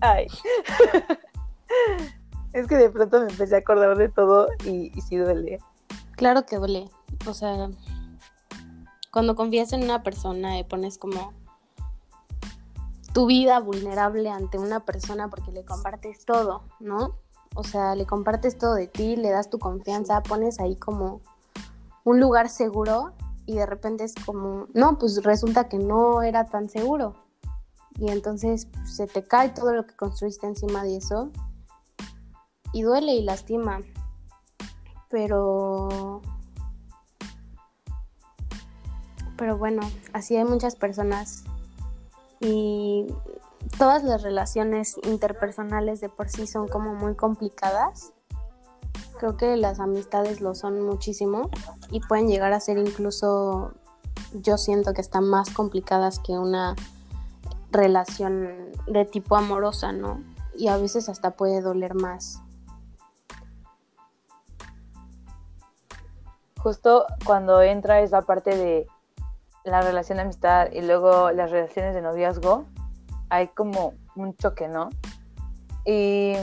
[0.00, 0.26] Ay.
[2.52, 5.60] es que de pronto me empecé a acordar de todo y, y sí duele.
[6.16, 6.90] Claro que duele.
[7.26, 7.70] O sea,
[9.10, 11.32] cuando confías en una persona y pones como
[13.12, 17.18] tu vida vulnerable ante una persona porque le compartes todo, ¿no?
[17.54, 21.20] O sea, le compartes todo de ti, le das tu confianza, pones ahí como
[22.04, 23.12] un lugar seguro
[23.44, 27.14] y de repente es como, no, pues resulta que no era tan seguro.
[27.98, 31.30] Y entonces pues, se te cae todo lo que construiste encima de eso
[32.72, 33.80] y duele y lastima.
[35.10, 36.22] Pero
[39.36, 41.44] pero bueno, así hay muchas personas
[42.42, 43.06] y
[43.78, 48.12] todas las relaciones interpersonales de por sí son como muy complicadas.
[49.18, 51.50] Creo que las amistades lo son muchísimo
[51.90, 53.72] y pueden llegar a ser incluso,
[54.32, 56.74] yo siento que están más complicadas que una
[57.70, 60.20] relación de tipo amorosa, ¿no?
[60.58, 62.42] Y a veces hasta puede doler más.
[66.58, 68.86] Justo cuando entra esa parte de
[69.64, 72.66] la relación de amistad y luego las relaciones de noviazgo,
[73.28, 74.90] hay como un choque, ¿no?
[75.84, 76.34] Y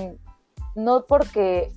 [0.75, 1.71] no porque,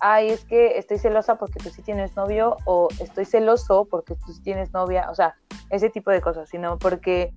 [0.00, 4.32] ay, es que estoy celosa porque tú sí tienes novio o estoy celoso porque tú
[4.32, 5.36] sí tienes novia, o sea,
[5.70, 7.32] ese tipo de cosas, sino porque,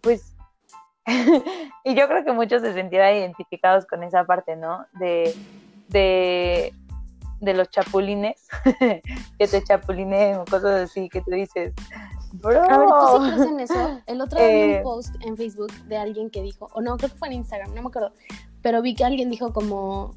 [0.00, 0.34] pues,
[1.84, 4.86] y yo creo que muchos se sentirán identificados con esa parte, ¿no?
[4.98, 5.34] De,
[5.88, 6.74] de,
[7.40, 8.46] de los chapulines,
[9.38, 11.72] que te chapulineen o cosas así, que tú dices,
[12.32, 12.62] Bro.
[12.62, 14.00] A ver, ¿tú sí crees en eso?
[14.06, 14.80] El otro día vi un eh.
[14.82, 17.82] post en Facebook de alguien que dijo, o no, creo que fue en Instagram, no
[17.82, 18.12] me acuerdo,
[18.62, 20.14] pero vi que alguien dijo como,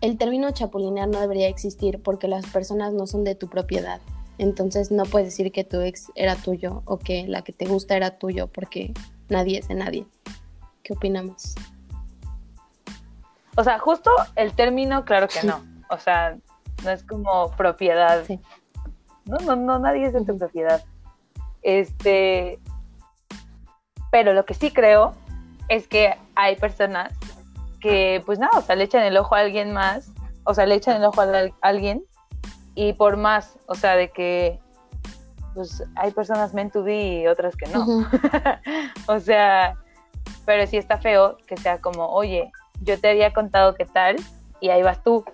[0.00, 4.00] el término chapulinear no debería existir porque las personas no son de tu propiedad.
[4.38, 7.96] Entonces no puedes decir que tu ex era tuyo o que la que te gusta
[7.96, 8.94] era tuyo porque
[9.28, 10.06] nadie es de nadie.
[10.82, 11.54] ¿Qué opinamos?
[13.56, 15.68] O sea, justo el término, claro que no.
[15.92, 16.38] O sea,
[16.84, 18.24] no es como propiedad.
[18.24, 18.38] Sí.
[19.24, 20.84] No, no, no, nadie es de tu propiedad.
[21.62, 22.58] Este,
[24.10, 25.14] pero lo que sí creo
[25.68, 27.12] es que hay personas
[27.80, 30.10] que, pues nada, o sea, le echan el ojo a alguien más,
[30.44, 32.04] o sea, le echan el ojo a alguien
[32.74, 34.58] y por más, o sea, de que,
[35.54, 37.86] pues hay personas meant to be y otras que no.
[39.06, 39.76] o sea,
[40.44, 42.50] pero sí está feo que sea como, oye,
[42.82, 44.16] yo te había contado qué tal
[44.60, 45.24] y ahí vas tú,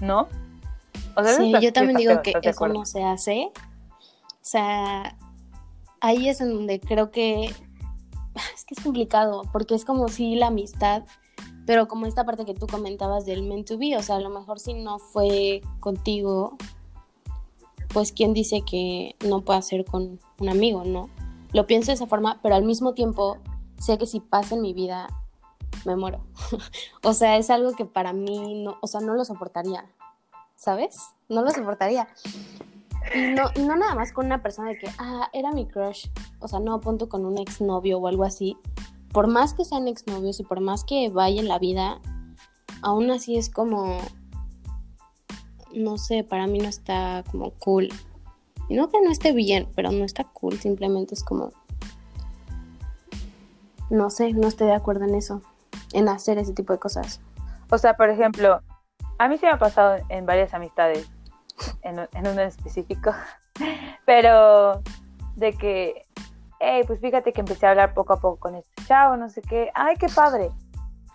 [0.00, 0.28] ¿no?
[1.16, 3.50] O sea, sí, yo también digo que eso no se hace.
[3.50, 5.16] O sea,
[6.00, 7.46] ahí es en donde creo que
[8.54, 11.04] es que es complicado, porque es como si la amistad,
[11.66, 14.30] pero como esta parte que tú comentabas del meant to be, o sea, a lo
[14.30, 16.56] mejor si no fue contigo,
[17.92, 21.08] pues quién dice que no puede ser con un amigo, ¿no?
[21.52, 23.38] Lo pienso de esa forma, pero al mismo tiempo
[23.80, 25.08] sé que si pasa en mi vida,
[25.84, 26.20] me muero.
[27.02, 29.86] o sea, es algo que para mí, no, o sea, no lo soportaría,
[30.56, 30.98] ¿sabes?
[31.28, 32.08] No lo soportaría.
[33.14, 36.08] No, no nada más con una persona de que, ah, era mi crush.
[36.40, 38.56] O sea, no punto con un exnovio o algo así.
[39.12, 42.00] Por más que sean exnovios y por más que vaya en la vida,
[42.82, 43.98] aún así es como,
[45.72, 47.88] no sé, para mí no está como cool.
[48.68, 51.52] Y no que no esté bien, pero no está cool, simplemente es como,
[53.90, 55.40] no sé, no estoy de acuerdo en eso,
[55.92, 57.20] en hacer ese tipo de cosas.
[57.70, 58.60] O sea, por ejemplo,
[59.18, 61.08] a mí se me ha pasado en varias amistades
[61.86, 63.12] en, en uno específico,
[64.06, 64.82] pero
[65.36, 66.06] de que,
[66.60, 69.42] hey, pues fíjate que empecé a hablar poco a poco con este chavo, no sé
[69.42, 70.50] qué, ay, qué padre.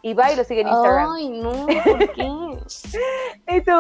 [0.03, 1.11] Y va y lo sigue en Instagram.
[1.11, 1.51] Ay, no,
[1.85, 3.55] ¿por qué?
[3.55, 3.71] y tú,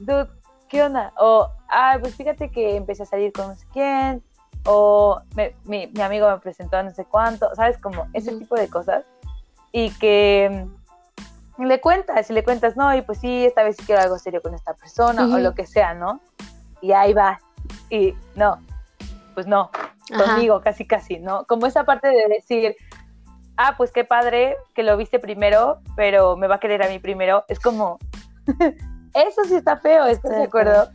[0.00, 0.28] dude,
[0.68, 1.12] ¿qué onda?
[1.18, 4.22] O, ay, pues fíjate que empecé a salir con no sé quién,
[4.64, 5.20] o
[5.64, 7.78] mi, mi, amigo me presentó a no sé cuánto, ¿sabes?
[7.78, 9.04] Como ese tipo de cosas.
[9.72, 10.66] Y que
[11.64, 14.42] le cuentas, y le cuentas, no, y pues sí, esta vez sí quiero algo serio
[14.42, 16.20] con esta persona, o lo que sea, ¿no?
[16.80, 17.40] Y ahí va,
[17.90, 18.58] y no,
[19.34, 19.70] pues no,
[20.16, 21.44] conmigo, casi, casi, ¿no?
[21.46, 22.76] Como esa parte de decir,
[23.56, 26.98] ah, pues qué padre que lo viste primero, pero me va a querer a mí
[26.98, 27.98] primero, es como,
[29.14, 30.88] eso sí está feo, ¿estás de acuerdo?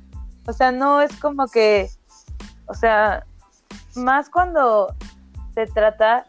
[0.47, 1.89] O sea, no es como que,
[2.67, 3.25] o sea,
[3.95, 4.95] más cuando
[5.53, 6.25] se trata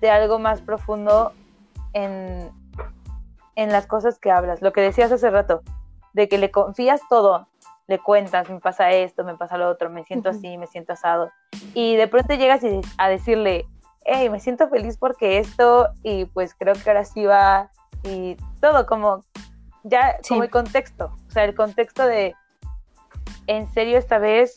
[0.00, 1.32] de algo más profundo
[1.92, 2.50] en,
[3.56, 4.62] en las cosas que hablas.
[4.62, 5.62] Lo que decías hace rato,
[6.12, 7.48] de que le confías todo,
[7.86, 11.30] le cuentas, me pasa esto, me pasa lo otro, me siento así, me siento asado.
[11.74, 12.62] Y de pronto llegas
[12.98, 13.66] a decirle,
[14.04, 17.70] hey, me siento feliz porque esto, y pues creo que ahora sí va,
[18.04, 19.24] y todo como,
[19.82, 22.34] ya como el contexto, o sea, el contexto de,
[23.46, 24.54] en serio esta vez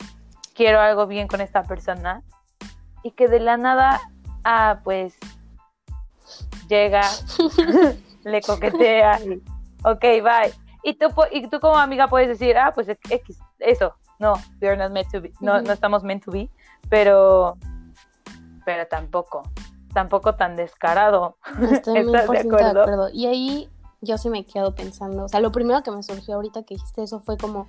[0.53, 2.23] quiero algo bien con esta persona,
[3.03, 4.01] y que de la nada,
[4.43, 5.15] ah, pues
[6.67, 7.01] llega
[8.25, 9.41] le coquetea y,
[9.85, 10.53] ok, bye.
[10.83, 14.91] Y tú, y tú como amiga puedes decir, ah, pues X, eso, no, we not
[14.91, 16.49] meant to be, no, no estamos meant to be,
[16.89, 17.57] pero,
[18.65, 19.43] pero tampoco,
[19.93, 21.37] tampoco tan descarado.
[21.71, 23.09] Estoy muy ¿Estás de acuerdo?
[23.09, 23.69] Y ahí
[24.01, 26.75] yo sí me he quedado pensando, o sea, lo primero que me surgió ahorita que
[26.75, 27.67] dijiste eso fue como,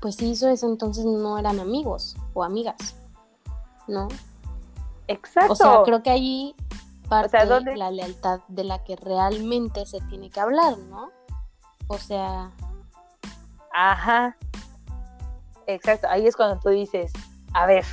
[0.00, 2.96] pues si hizo eso, entonces no eran amigos o amigas,
[3.86, 4.08] ¿no?
[5.06, 5.52] Exacto.
[5.52, 6.56] O sea, creo que ahí
[7.08, 11.10] parte la lealtad de la que realmente se tiene que hablar, ¿no?
[11.88, 12.50] O sea...
[13.72, 14.36] Ajá.
[15.66, 17.12] Exacto, ahí es cuando tú dices,
[17.54, 17.84] a ver,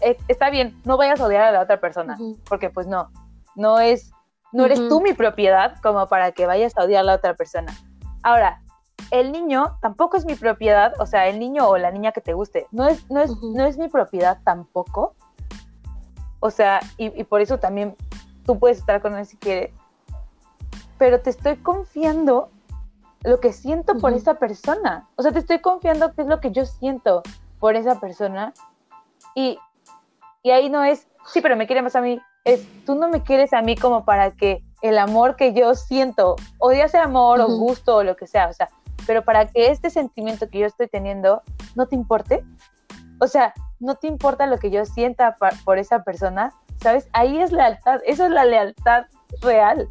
[0.00, 2.16] eh, está bien, no vayas a odiar a la otra persona,
[2.48, 3.10] porque pues no,
[3.56, 4.12] no es,
[4.52, 7.74] no eres tú mi propiedad como para que vayas a odiar a la otra persona.
[8.22, 8.62] Ahora,
[9.10, 12.34] el niño tampoco es mi propiedad, o sea, el niño o la niña que te
[12.34, 15.14] guste, no es, no es, no es mi propiedad tampoco.
[16.44, 17.96] O sea, y, por eso también
[18.44, 19.72] tú puedes estar con él si quieres.
[20.98, 22.50] Pero te estoy confiando
[23.22, 25.08] lo que siento por esa persona.
[25.16, 27.22] O sea, te estoy confiando qué es lo que yo siento
[27.60, 28.52] por esa persona.
[29.34, 29.58] Y,
[30.42, 32.20] y ahí no es, sí, pero me quiere más a mí.
[32.44, 36.36] Es, tú no me quieres a mí como para que el amor que yo siento,
[36.58, 38.68] o ya sea amor o gusto o lo que sea, o sea,
[39.06, 41.40] pero para que este sentimiento que yo estoy teniendo
[41.74, 42.44] no te importe,
[43.18, 47.08] o sea, no te importa lo que yo sienta por esa persona, ¿sabes?
[47.12, 49.06] Ahí es lealtad, eso es la lealtad
[49.40, 49.88] real.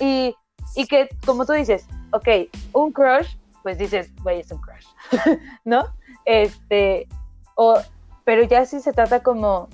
[0.00, 0.34] Y,
[0.74, 2.28] y que, como tú dices, ok,
[2.72, 4.86] un crush, pues dices, güey, es un crush,
[5.64, 5.86] ¿no?
[6.24, 7.08] Este,
[7.56, 7.78] o,
[8.24, 9.68] pero ya sí se trata como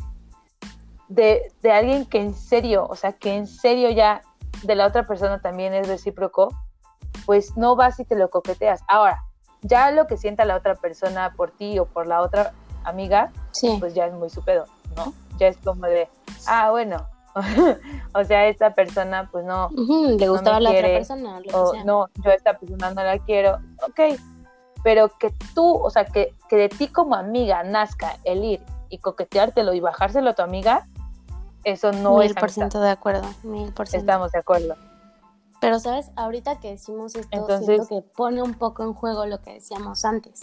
[1.08, 4.22] de, de alguien que en serio, o sea, que en serio ya
[4.62, 6.48] de la otra persona también es recíproco,
[7.26, 8.82] pues no vas y te lo coqueteas.
[8.88, 9.22] Ahora,
[9.62, 12.52] ya lo que sienta la otra persona por ti o por la otra
[12.84, 13.32] amiga,
[13.78, 14.66] pues ya es muy su pedo,
[14.96, 15.12] ¿no?
[15.38, 16.08] Ya es como de,
[16.46, 17.06] ah, bueno,
[18.14, 22.34] o sea, esta persona pues no, le gustaba la otra persona, o no, yo a
[22.34, 24.18] esta persona no la quiero, ok,
[24.82, 28.98] pero que tú, o sea, que, que de ti como amiga nazca el ir y
[28.98, 30.88] coqueteártelo y bajárselo a tu amiga,
[31.64, 34.10] eso no mil por ciento de acuerdo, mil por ciento.
[34.10, 34.76] Estamos de acuerdo.
[35.60, 36.10] Pero, ¿sabes?
[36.16, 40.04] Ahorita que decimos esto, Entonces, siento que pone un poco en juego lo que decíamos
[40.06, 40.40] antes.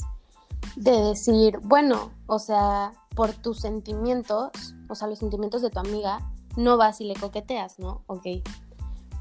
[0.75, 4.51] De decir, bueno, o sea, por tus sentimientos,
[4.89, 6.19] o sea, los sentimientos de tu amiga,
[6.55, 8.03] no vas y le coqueteas, ¿no?
[8.07, 8.25] Ok.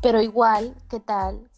[0.02, 1.50] Pero igual, ¿qué tal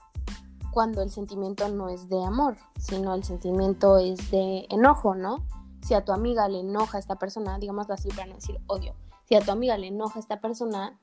[0.71, 5.45] cuando el sentimiento no es de amor, sino el sentimiento es de enojo, ¿no?
[5.83, 8.95] Si a tu amiga le enoja a esta persona, digamos así para no decir odio,
[9.29, 10.99] si a tu amiga le enoja a esta persona,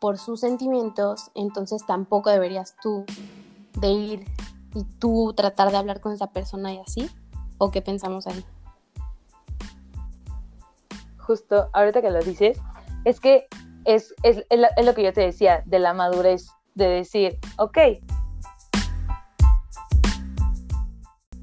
[0.00, 3.04] por sus sentimientos, entonces tampoco deberías tú
[3.78, 4.24] de ir
[4.74, 7.08] y tú tratar de hablar con esa persona y así.
[7.58, 8.44] ¿O qué pensamos ahí?
[11.18, 12.60] Justo, ahorita que lo dices,
[13.04, 13.46] es que
[13.84, 17.78] es, es, es, lo que yo te decía, de la madurez, de decir, ok,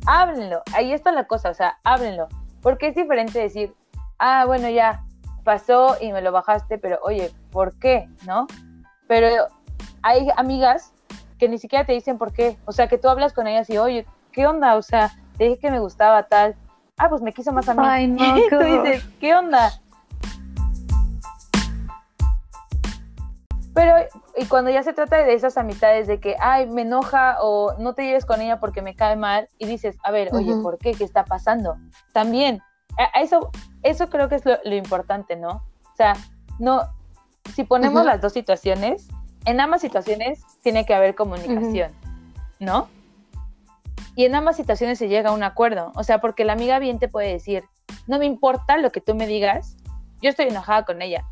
[0.06, 2.28] háblenlo, ahí está la cosa, o sea, háblenlo,
[2.62, 3.74] porque es diferente decir,
[4.20, 5.06] ah, bueno, ya,
[5.44, 8.08] pasó y me lo bajaste, pero oye, ¿por qué?
[8.26, 8.48] ¿No?
[9.08, 9.48] Pero
[10.02, 10.94] hay amigas
[11.38, 12.58] que ni siquiera te dicen por qué.
[12.66, 14.76] O sea, que tú hablas con ellas y, oye, ¿qué onda?
[14.76, 16.56] O sea, te dije que me gustaba tal.
[17.00, 17.82] Ah, pues me quiso más a mí.
[17.84, 19.72] Ay, no, tú dices, ¿qué onda?
[23.74, 23.96] Pero,
[24.38, 27.96] y cuando ya se trata de esas amistades de que, ay, me enoja o no
[27.96, 30.92] te lleves con ella porque me cae mal, y dices, a ver, oye, ¿por qué?
[30.92, 31.76] ¿Qué está pasando?
[32.14, 32.62] También,
[33.00, 33.50] a eso,
[33.82, 35.64] eso creo que es lo, importante, ¿no?
[35.92, 36.14] O sea,
[36.60, 36.84] no,
[37.56, 39.08] si ponemos las dos situaciones,
[39.46, 41.92] en ambas situaciones tiene que haber comunicación,
[42.60, 42.90] ¿no?
[44.16, 47.00] Y en ambas situaciones se llega a un acuerdo, o sea, porque la amiga bien
[47.00, 47.64] te puede decir,
[48.08, 49.78] no me importa lo que tú me digas,
[50.22, 51.26] yo estoy enojada con ella,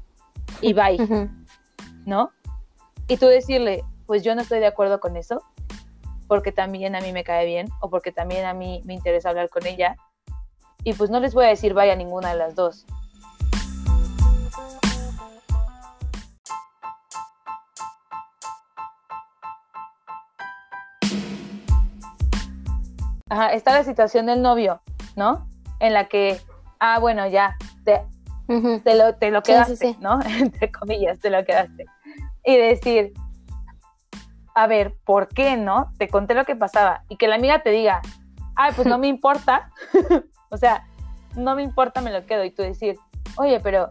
[0.62, 0.98] y bye,
[2.06, 2.32] ¿no?
[3.08, 5.44] Y tú decirle, pues yo no estoy de acuerdo con eso,
[6.28, 9.50] porque también a mí me cae bien, o porque también a mí me interesa hablar
[9.50, 9.98] con ella,
[10.84, 12.86] y pues no les voy a decir vaya ninguna de las dos.
[23.30, 24.82] Ajá, está la situación del novio,
[25.16, 25.48] ¿no?
[25.80, 26.40] En la que,
[26.80, 27.56] ah, bueno, ya,
[27.86, 28.02] te,
[28.84, 30.20] te, lo, te lo quedaste, ¿no?
[30.40, 31.86] Entre comillas, te lo quedaste.
[32.44, 33.14] Y decir,
[34.56, 35.92] a ver, ¿por qué no?
[35.98, 37.04] Te conté lo que pasaba.
[37.08, 38.02] Y que la amiga te diga,
[38.56, 39.70] ay, pues no me importa.
[40.52, 40.84] O sea,
[41.36, 42.44] no me importa, me lo quedo.
[42.44, 42.98] Y tú decir,
[43.38, 43.88] oye, pero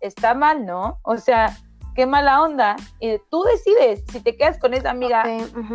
[0.00, 0.98] está mal, ¿no?
[1.02, 1.56] O sea,
[1.94, 2.74] qué mala onda.
[2.98, 5.22] Y tú decides si te quedas con esa amiga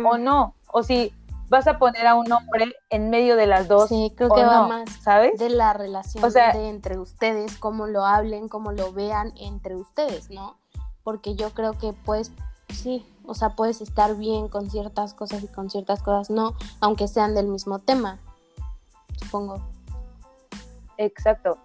[0.04, 0.54] o no.
[0.70, 1.14] O si
[1.48, 3.88] vas a poner a un hombre en medio de las dos.
[3.88, 5.38] Sí, creo que va más ¿sabes?
[5.38, 10.56] de la relación de entre ustedes, cómo lo hablen, cómo lo vean entre ustedes, ¿no?
[11.02, 12.32] Porque yo creo que pues
[12.68, 17.08] sí, o sea, puedes estar bien con ciertas cosas y con ciertas cosas no, aunque
[17.08, 18.18] sean del mismo tema.
[19.16, 19.60] supongo.
[20.98, 21.58] Exacto.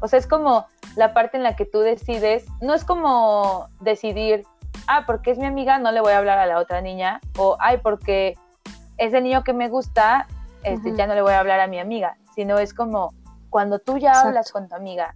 [0.00, 4.44] O sea, es como la parte en la que tú decides, no es como decidir,
[4.86, 7.56] ah, porque es mi amiga, no le voy a hablar a la otra niña, o
[7.60, 8.34] ay, porque
[8.98, 10.26] es el niño que me gusta,
[10.62, 13.12] este, ya no le voy a hablar a mi amiga, sino es como
[13.50, 15.14] cuando tú ya hablas con tu amiga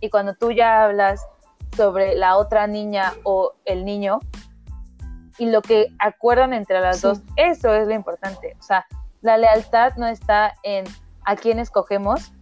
[0.00, 1.26] y cuando tú ya hablas
[1.76, 4.20] sobre la otra niña o el niño
[5.38, 8.56] y lo que acuerdan entre las dos, eso es lo importante.
[8.58, 8.86] O sea,
[9.22, 10.84] la lealtad no está en
[11.24, 12.32] a quién escogemos,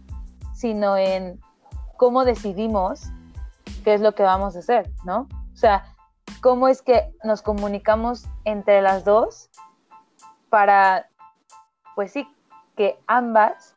[0.53, 1.39] sino en
[1.97, 3.03] cómo decidimos
[3.83, 5.27] qué es lo que vamos a hacer, ¿no?
[5.53, 5.95] O sea,
[6.41, 9.49] cómo es que nos comunicamos entre las dos
[10.49, 11.07] para,
[11.95, 12.27] pues sí,
[12.75, 13.75] que ambas,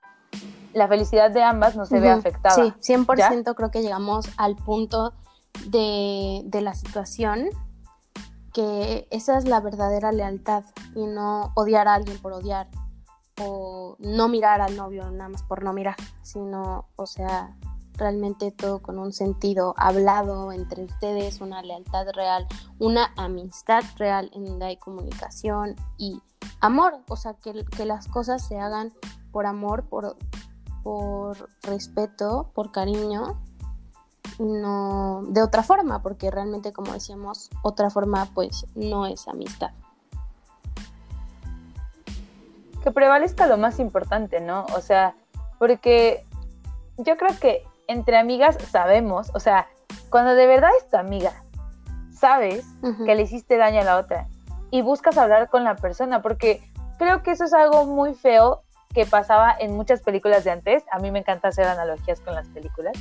[0.73, 2.55] la felicidad de ambas no se vea afectada.
[2.55, 5.13] Sí, 100% creo que llegamos al punto
[5.67, 7.49] de, de la situación
[8.53, 10.65] que esa es la verdadera lealtad
[10.95, 12.69] y no odiar a alguien por odiar
[13.41, 17.57] o no mirar al novio nada más por no mirar, sino, o sea,
[17.97, 22.47] realmente todo con un sentido hablado entre ustedes, una lealtad real,
[22.79, 26.21] una amistad real en donde hay comunicación y
[26.61, 28.93] amor, o sea, que, que las cosas se hagan
[29.31, 30.17] por amor, por,
[30.83, 33.39] por respeto, por cariño
[34.39, 39.71] no de otra forma, porque realmente como decíamos, otra forma pues no es amistad.
[42.83, 44.67] Que prevalezca lo más importante, ¿no?
[44.77, 45.15] O sea,
[45.59, 46.27] porque
[46.99, 49.69] yo creo que entre amigas sabemos, o sea,
[50.11, 51.45] cuando de verdad es tu amiga,
[52.13, 52.65] sabes
[53.05, 54.29] que le hiciste daño a la otra
[54.71, 56.63] y buscas hablar con la persona, porque
[56.99, 58.63] creo que eso es algo muy feo
[58.95, 60.85] que pasaba en muchas películas de antes.
[60.93, 62.93] A mí me encanta hacer analogías con las películas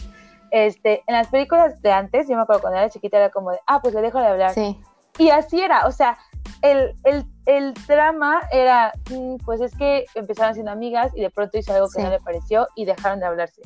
[0.52, 3.60] este, en las películas de antes, yo me acuerdo cuando era chiquita, era como de,
[3.66, 4.54] ah, pues le dejo de hablar.
[4.54, 4.80] Sí.
[5.18, 6.18] Y así era, o sea,
[6.62, 11.58] el, el, el drama era, mm, pues es que empezaron siendo amigas y de pronto
[11.58, 13.62] hizo algo que no le pareció y dejaron de hablarse.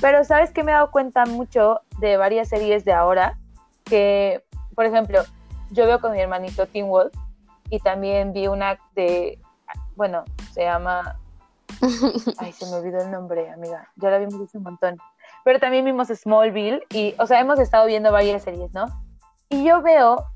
[0.00, 3.38] Pero sabes que me he dado cuenta mucho de varias series de ahora,
[3.84, 4.44] que,
[4.74, 5.22] por ejemplo,
[5.70, 7.14] yo veo con mi hermanito Teen Wolf
[7.70, 9.40] y también vi una de,
[9.96, 11.18] bueno, se llama...
[12.38, 13.88] Ay, se me olvidó el nombre, amiga.
[13.96, 14.98] Ya la vimos hace un montón
[15.48, 18.84] pero también vimos Smallville y, o sea, hemos estado viendo varias series, ¿no?
[19.48, 20.26] Y yo veo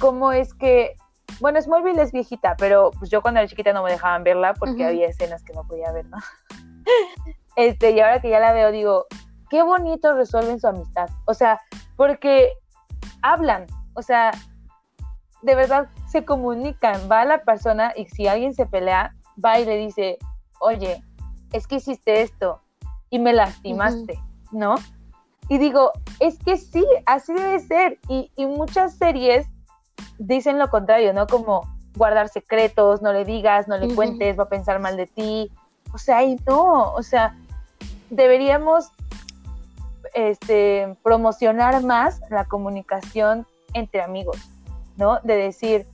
[0.00, 0.96] cómo es que,
[1.40, 4.86] bueno, Smallville es viejita, pero pues yo cuando era chiquita no me dejaban verla porque
[4.86, 6.16] había escenas que no podía ver, ¿no?
[7.56, 9.06] este, y ahora que ya la veo, digo,
[9.50, 11.08] qué bonito resuelven su amistad.
[11.26, 11.60] O sea,
[11.96, 12.52] porque
[13.22, 14.30] hablan, o sea,
[15.42, 19.64] de verdad se comunican, va a la persona y si alguien se pelea, va y
[19.64, 20.18] le dice,
[20.60, 21.02] oye,
[21.52, 22.60] es que hiciste esto
[23.10, 24.18] y me lastimaste.
[24.54, 24.76] ¿no?
[25.48, 27.98] Y digo, es que sí, así debe ser.
[28.08, 29.46] Y, muchas series
[30.18, 31.26] dicen lo contrario, ¿no?
[31.26, 35.50] Como guardar secretos, no le digas, no le cuentes, va a pensar mal de ti.
[35.92, 37.36] O sea, y no, o sea,
[38.10, 38.90] deberíamos
[40.14, 44.38] este, promocionar más la comunicación entre amigos,
[44.96, 45.20] ¿no?
[45.20, 45.86] De decir,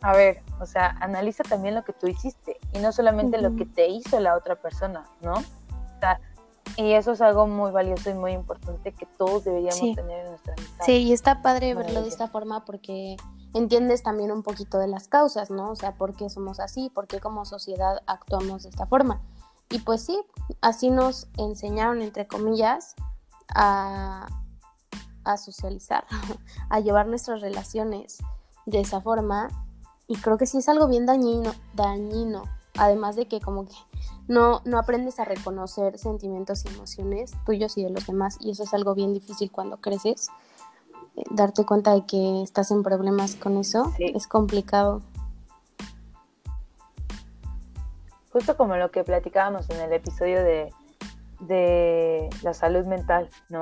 [0.00, 3.66] a ver, o sea, analiza también lo que tú hiciste y no solamente lo que
[3.66, 5.32] te hizo la otra persona, ¿no?
[5.34, 6.20] O sea,
[6.76, 10.54] y eso es algo muy valioso y muy importante que todos deberíamos tener en nuestra
[10.54, 10.84] vida.
[10.84, 13.16] Sí, y está padre verlo de esta forma porque
[13.54, 15.70] entiendes también un poquito de las causas, ¿no?
[15.70, 19.20] O sea, por qué somos así, por qué como sociedad actuamos de esta forma.
[19.74, 20.16] Y pues sí,
[20.60, 22.94] así nos enseñaron, entre comillas,
[23.52, 24.28] a,
[25.24, 26.04] a socializar,
[26.70, 28.18] a llevar nuestras relaciones
[28.66, 29.48] de esa forma.
[30.06, 32.44] Y creo que sí es algo bien dañino, dañino.
[32.78, 33.74] Además de que como que
[34.28, 38.62] no, no aprendes a reconocer sentimientos y emociones tuyos y de los demás y eso
[38.62, 40.28] es algo bien difícil cuando creces.
[41.16, 45.02] Eh, darte cuenta de que estás en problemas con eso es complicado.
[48.34, 50.72] Justo como lo que platicábamos en el episodio de,
[51.38, 53.60] de la salud mental, ¿no?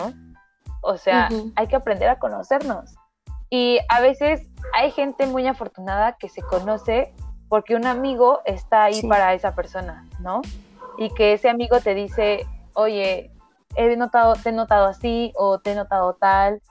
[0.81, 2.95] O sea, hay que aprender a conocernos.
[3.51, 7.13] Y a veces hay gente muy afortunada que se conoce
[7.51, 10.41] porque un amigo está ahí para esa persona, ¿no?
[10.97, 13.31] Y que ese amigo te dice, oye,
[13.77, 16.63] he notado, te he notado así o te he notado tal,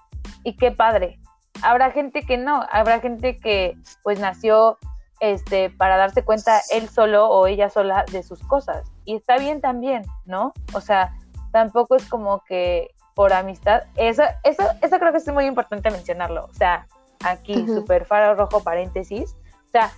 [0.44, 1.20] y qué padre.
[1.62, 4.80] Habrá gente que no, habrá gente que pues nació
[5.22, 8.92] este, para darse cuenta él solo o ella sola de sus cosas.
[9.06, 10.52] Y está bien también, ¿no?
[10.74, 11.16] O sea,
[11.52, 13.84] tampoco es como que por amistad.
[13.96, 16.46] Eso, eso, eso creo que es muy importante mencionarlo.
[16.46, 16.88] O sea,
[17.24, 19.36] aquí, super faro rojo paréntesis.
[19.68, 19.92] O sea,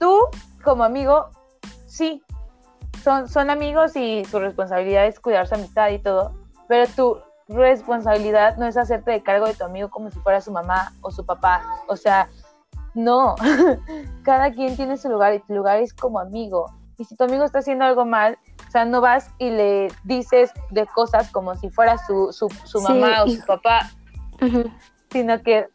[0.00, 0.18] tú
[0.64, 1.30] como amigo,
[1.86, 2.20] sí,
[3.04, 6.34] son, son amigos y su responsabilidad es cuidar su amistad y todo,
[6.66, 10.50] pero tu responsabilidad no es hacerte de cargo de tu amigo como si fuera su
[10.50, 11.62] mamá o su papá.
[11.86, 12.28] O sea,
[12.94, 13.34] no,
[14.22, 16.70] cada quien tiene su lugar y tu lugar es como amigo.
[16.98, 18.38] Y si tu amigo está haciendo algo mal,
[18.68, 22.80] o sea, no vas y le dices de cosas como si fuera su, su, su
[22.80, 23.90] mamá o su papá,
[25.10, 25.68] sino que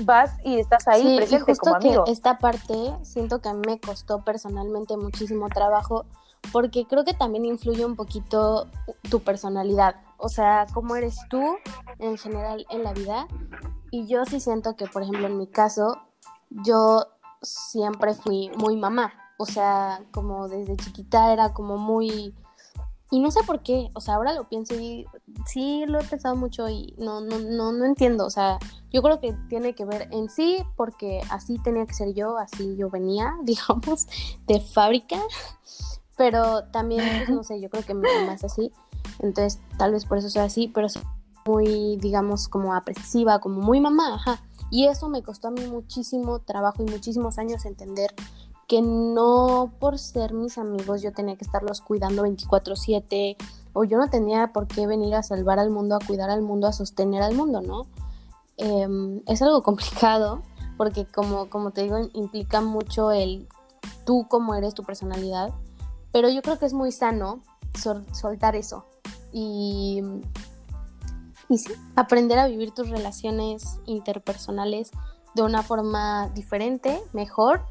[0.00, 2.04] vas y estás ahí sí, presente y justo como amigo.
[2.04, 6.06] que esta parte siento que a mí me costó personalmente muchísimo trabajo
[6.50, 8.68] porque creo que también influye un poquito
[9.10, 11.56] tu personalidad, o sea, cómo eres tú
[11.98, 13.28] en general en la vida.
[13.90, 15.98] Y yo sí siento que, por ejemplo, en mi caso,
[16.64, 17.06] yo
[17.40, 22.34] siempre fui muy mamá, o sea, como desde chiquita era como muy...
[23.10, 25.04] Y no sé por qué, o sea, ahora lo pienso y
[25.44, 28.58] sí lo he pensado mucho y no, no, no, no entiendo, o sea,
[28.90, 32.74] yo creo que tiene que ver en sí porque así tenía que ser yo, así
[32.76, 34.06] yo venía, digamos,
[34.46, 35.20] de fábrica,
[36.16, 38.72] pero también, pues, no sé, yo creo que mi mamá es así,
[39.18, 41.02] entonces tal vez por eso soy así, pero soy
[41.44, 44.40] muy, digamos, como apresiva, como muy mamá, ajá.
[44.72, 48.14] Y eso me costó a mí muchísimo trabajo y muchísimos años entender
[48.66, 53.36] que no por ser mis amigos yo tenía que estarlos cuidando 24/7
[53.74, 56.66] o yo no tenía por qué venir a salvar al mundo, a cuidar al mundo,
[56.66, 57.86] a sostener al mundo, ¿no?
[58.56, 60.40] Em, es algo complicado
[60.78, 63.46] porque como, como te digo, implica mucho el
[64.06, 65.52] tú cómo eres, tu personalidad,
[66.12, 67.42] pero yo creo que es muy sano
[68.12, 68.86] soltar eso
[69.32, 70.00] y,
[71.52, 74.90] y sí, aprender a vivir tus relaciones interpersonales
[75.34, 77.62] de una forma diferente, mejor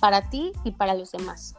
[0.00, 1.54] para ti y para los demás.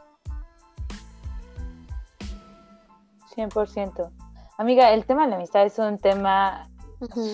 [3.34, 4.12] 100%.
[4.58, 6.70] Amiga, el tema de la amistad es un tema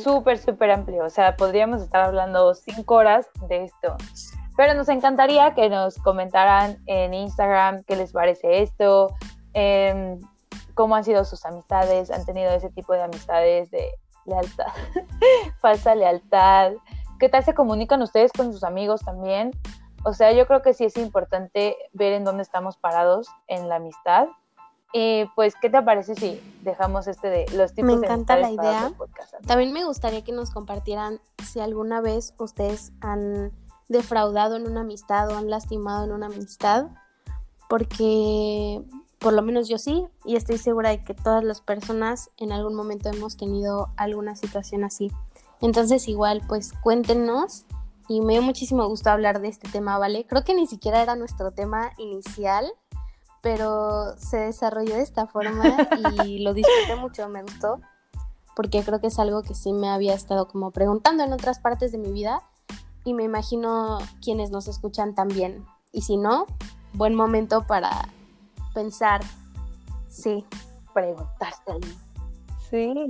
[0.03, 1.05] súper, súper amplio.
[1.05, 3.97] O sea, podríamos estar hablando cinco horas de esto.
[4.55, 9.15] Pero nos encantaría que nos comentaran en Instagram qué les parece esto,
[9.53, 10.19] em,
[10.75, 13.89] cómo han sido sus amistades, han tenido ese tipo de amistades de
[14.25, 14.67] lealtad,
[15.61, 16.73] falsa lealtad.
[17.19, 19.51] ¿Qué tal se comunican ustedes con sus amigos también?
[20.03, 23.75] O sea, yo creo que sí es importante ver en dónde estamos parados en la
[23.75, 24.27] amistad.
[24.93, 28.49] Y pues, ¿qué te parece si dejamos este de los tipos Me de encanta la
[28.49, 28.91] idea.
[28.97, 29.33] podcast?
[29.45, 33.51] También me gustaría que nos compartieran si alguna vez ustedes han
[33.87, 36.87] defraudado en una amistad o han lastimado en una amistad,
[37.67, 38.81] porque
[39.19, 42.73] por lo menos yo sí, y estoy segura de que todas las personas en algún
[42.73, 45.11] momento hemos tenido alguna situación así.
[45.61, 47.65] Entonces igual, pues cuéntenos
[48.07, 50.25] y me dio muchísimo gusto hablar de este tema, ¿vale?
[50.25, 52.65] Creo que ni siquiera era nuestro tema inicial,
[53.41, 55.65] pero se desarrolló de esta forma
[56.23, 57.81] y lo disfruté mucho, me gustó,
[58.55, 61.91] porque creo que es algo que sí me había estado como preguntando en otras partes
[61.91, 62.41] de mi vida
[63.03, 65.65] y me imagino quienes nos escuchan también.
[65.91, 66.45] Y si no,
[66.93, 68.09] buen momento para
[68.73, 69.21] pensar,
[70.07, 70.45] sí,
[70.93, 71.79] preguntárselo.
[72.69, 73.09] Sí,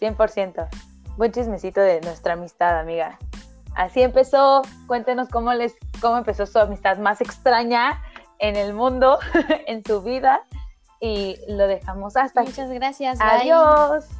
[0.00, 0.68] 100%.
[1.16, 3.18] Buen chismecito de nuestra amistad, amiga.
[3.74, 4.62] Así empezó.
[4.86, 8.02] Cuéntenos cómo les cómo empezó su amistad más extraña
[8.38, 9.18] en el mundo,
[9.66, 10.40] en su vida
[11.00, 12.50] y lo dejamos hasta aquí.
[12.50, 13.18] muchas gracias.
[13.18, 13.28] bye.
[13.28, 14.17] Adiós.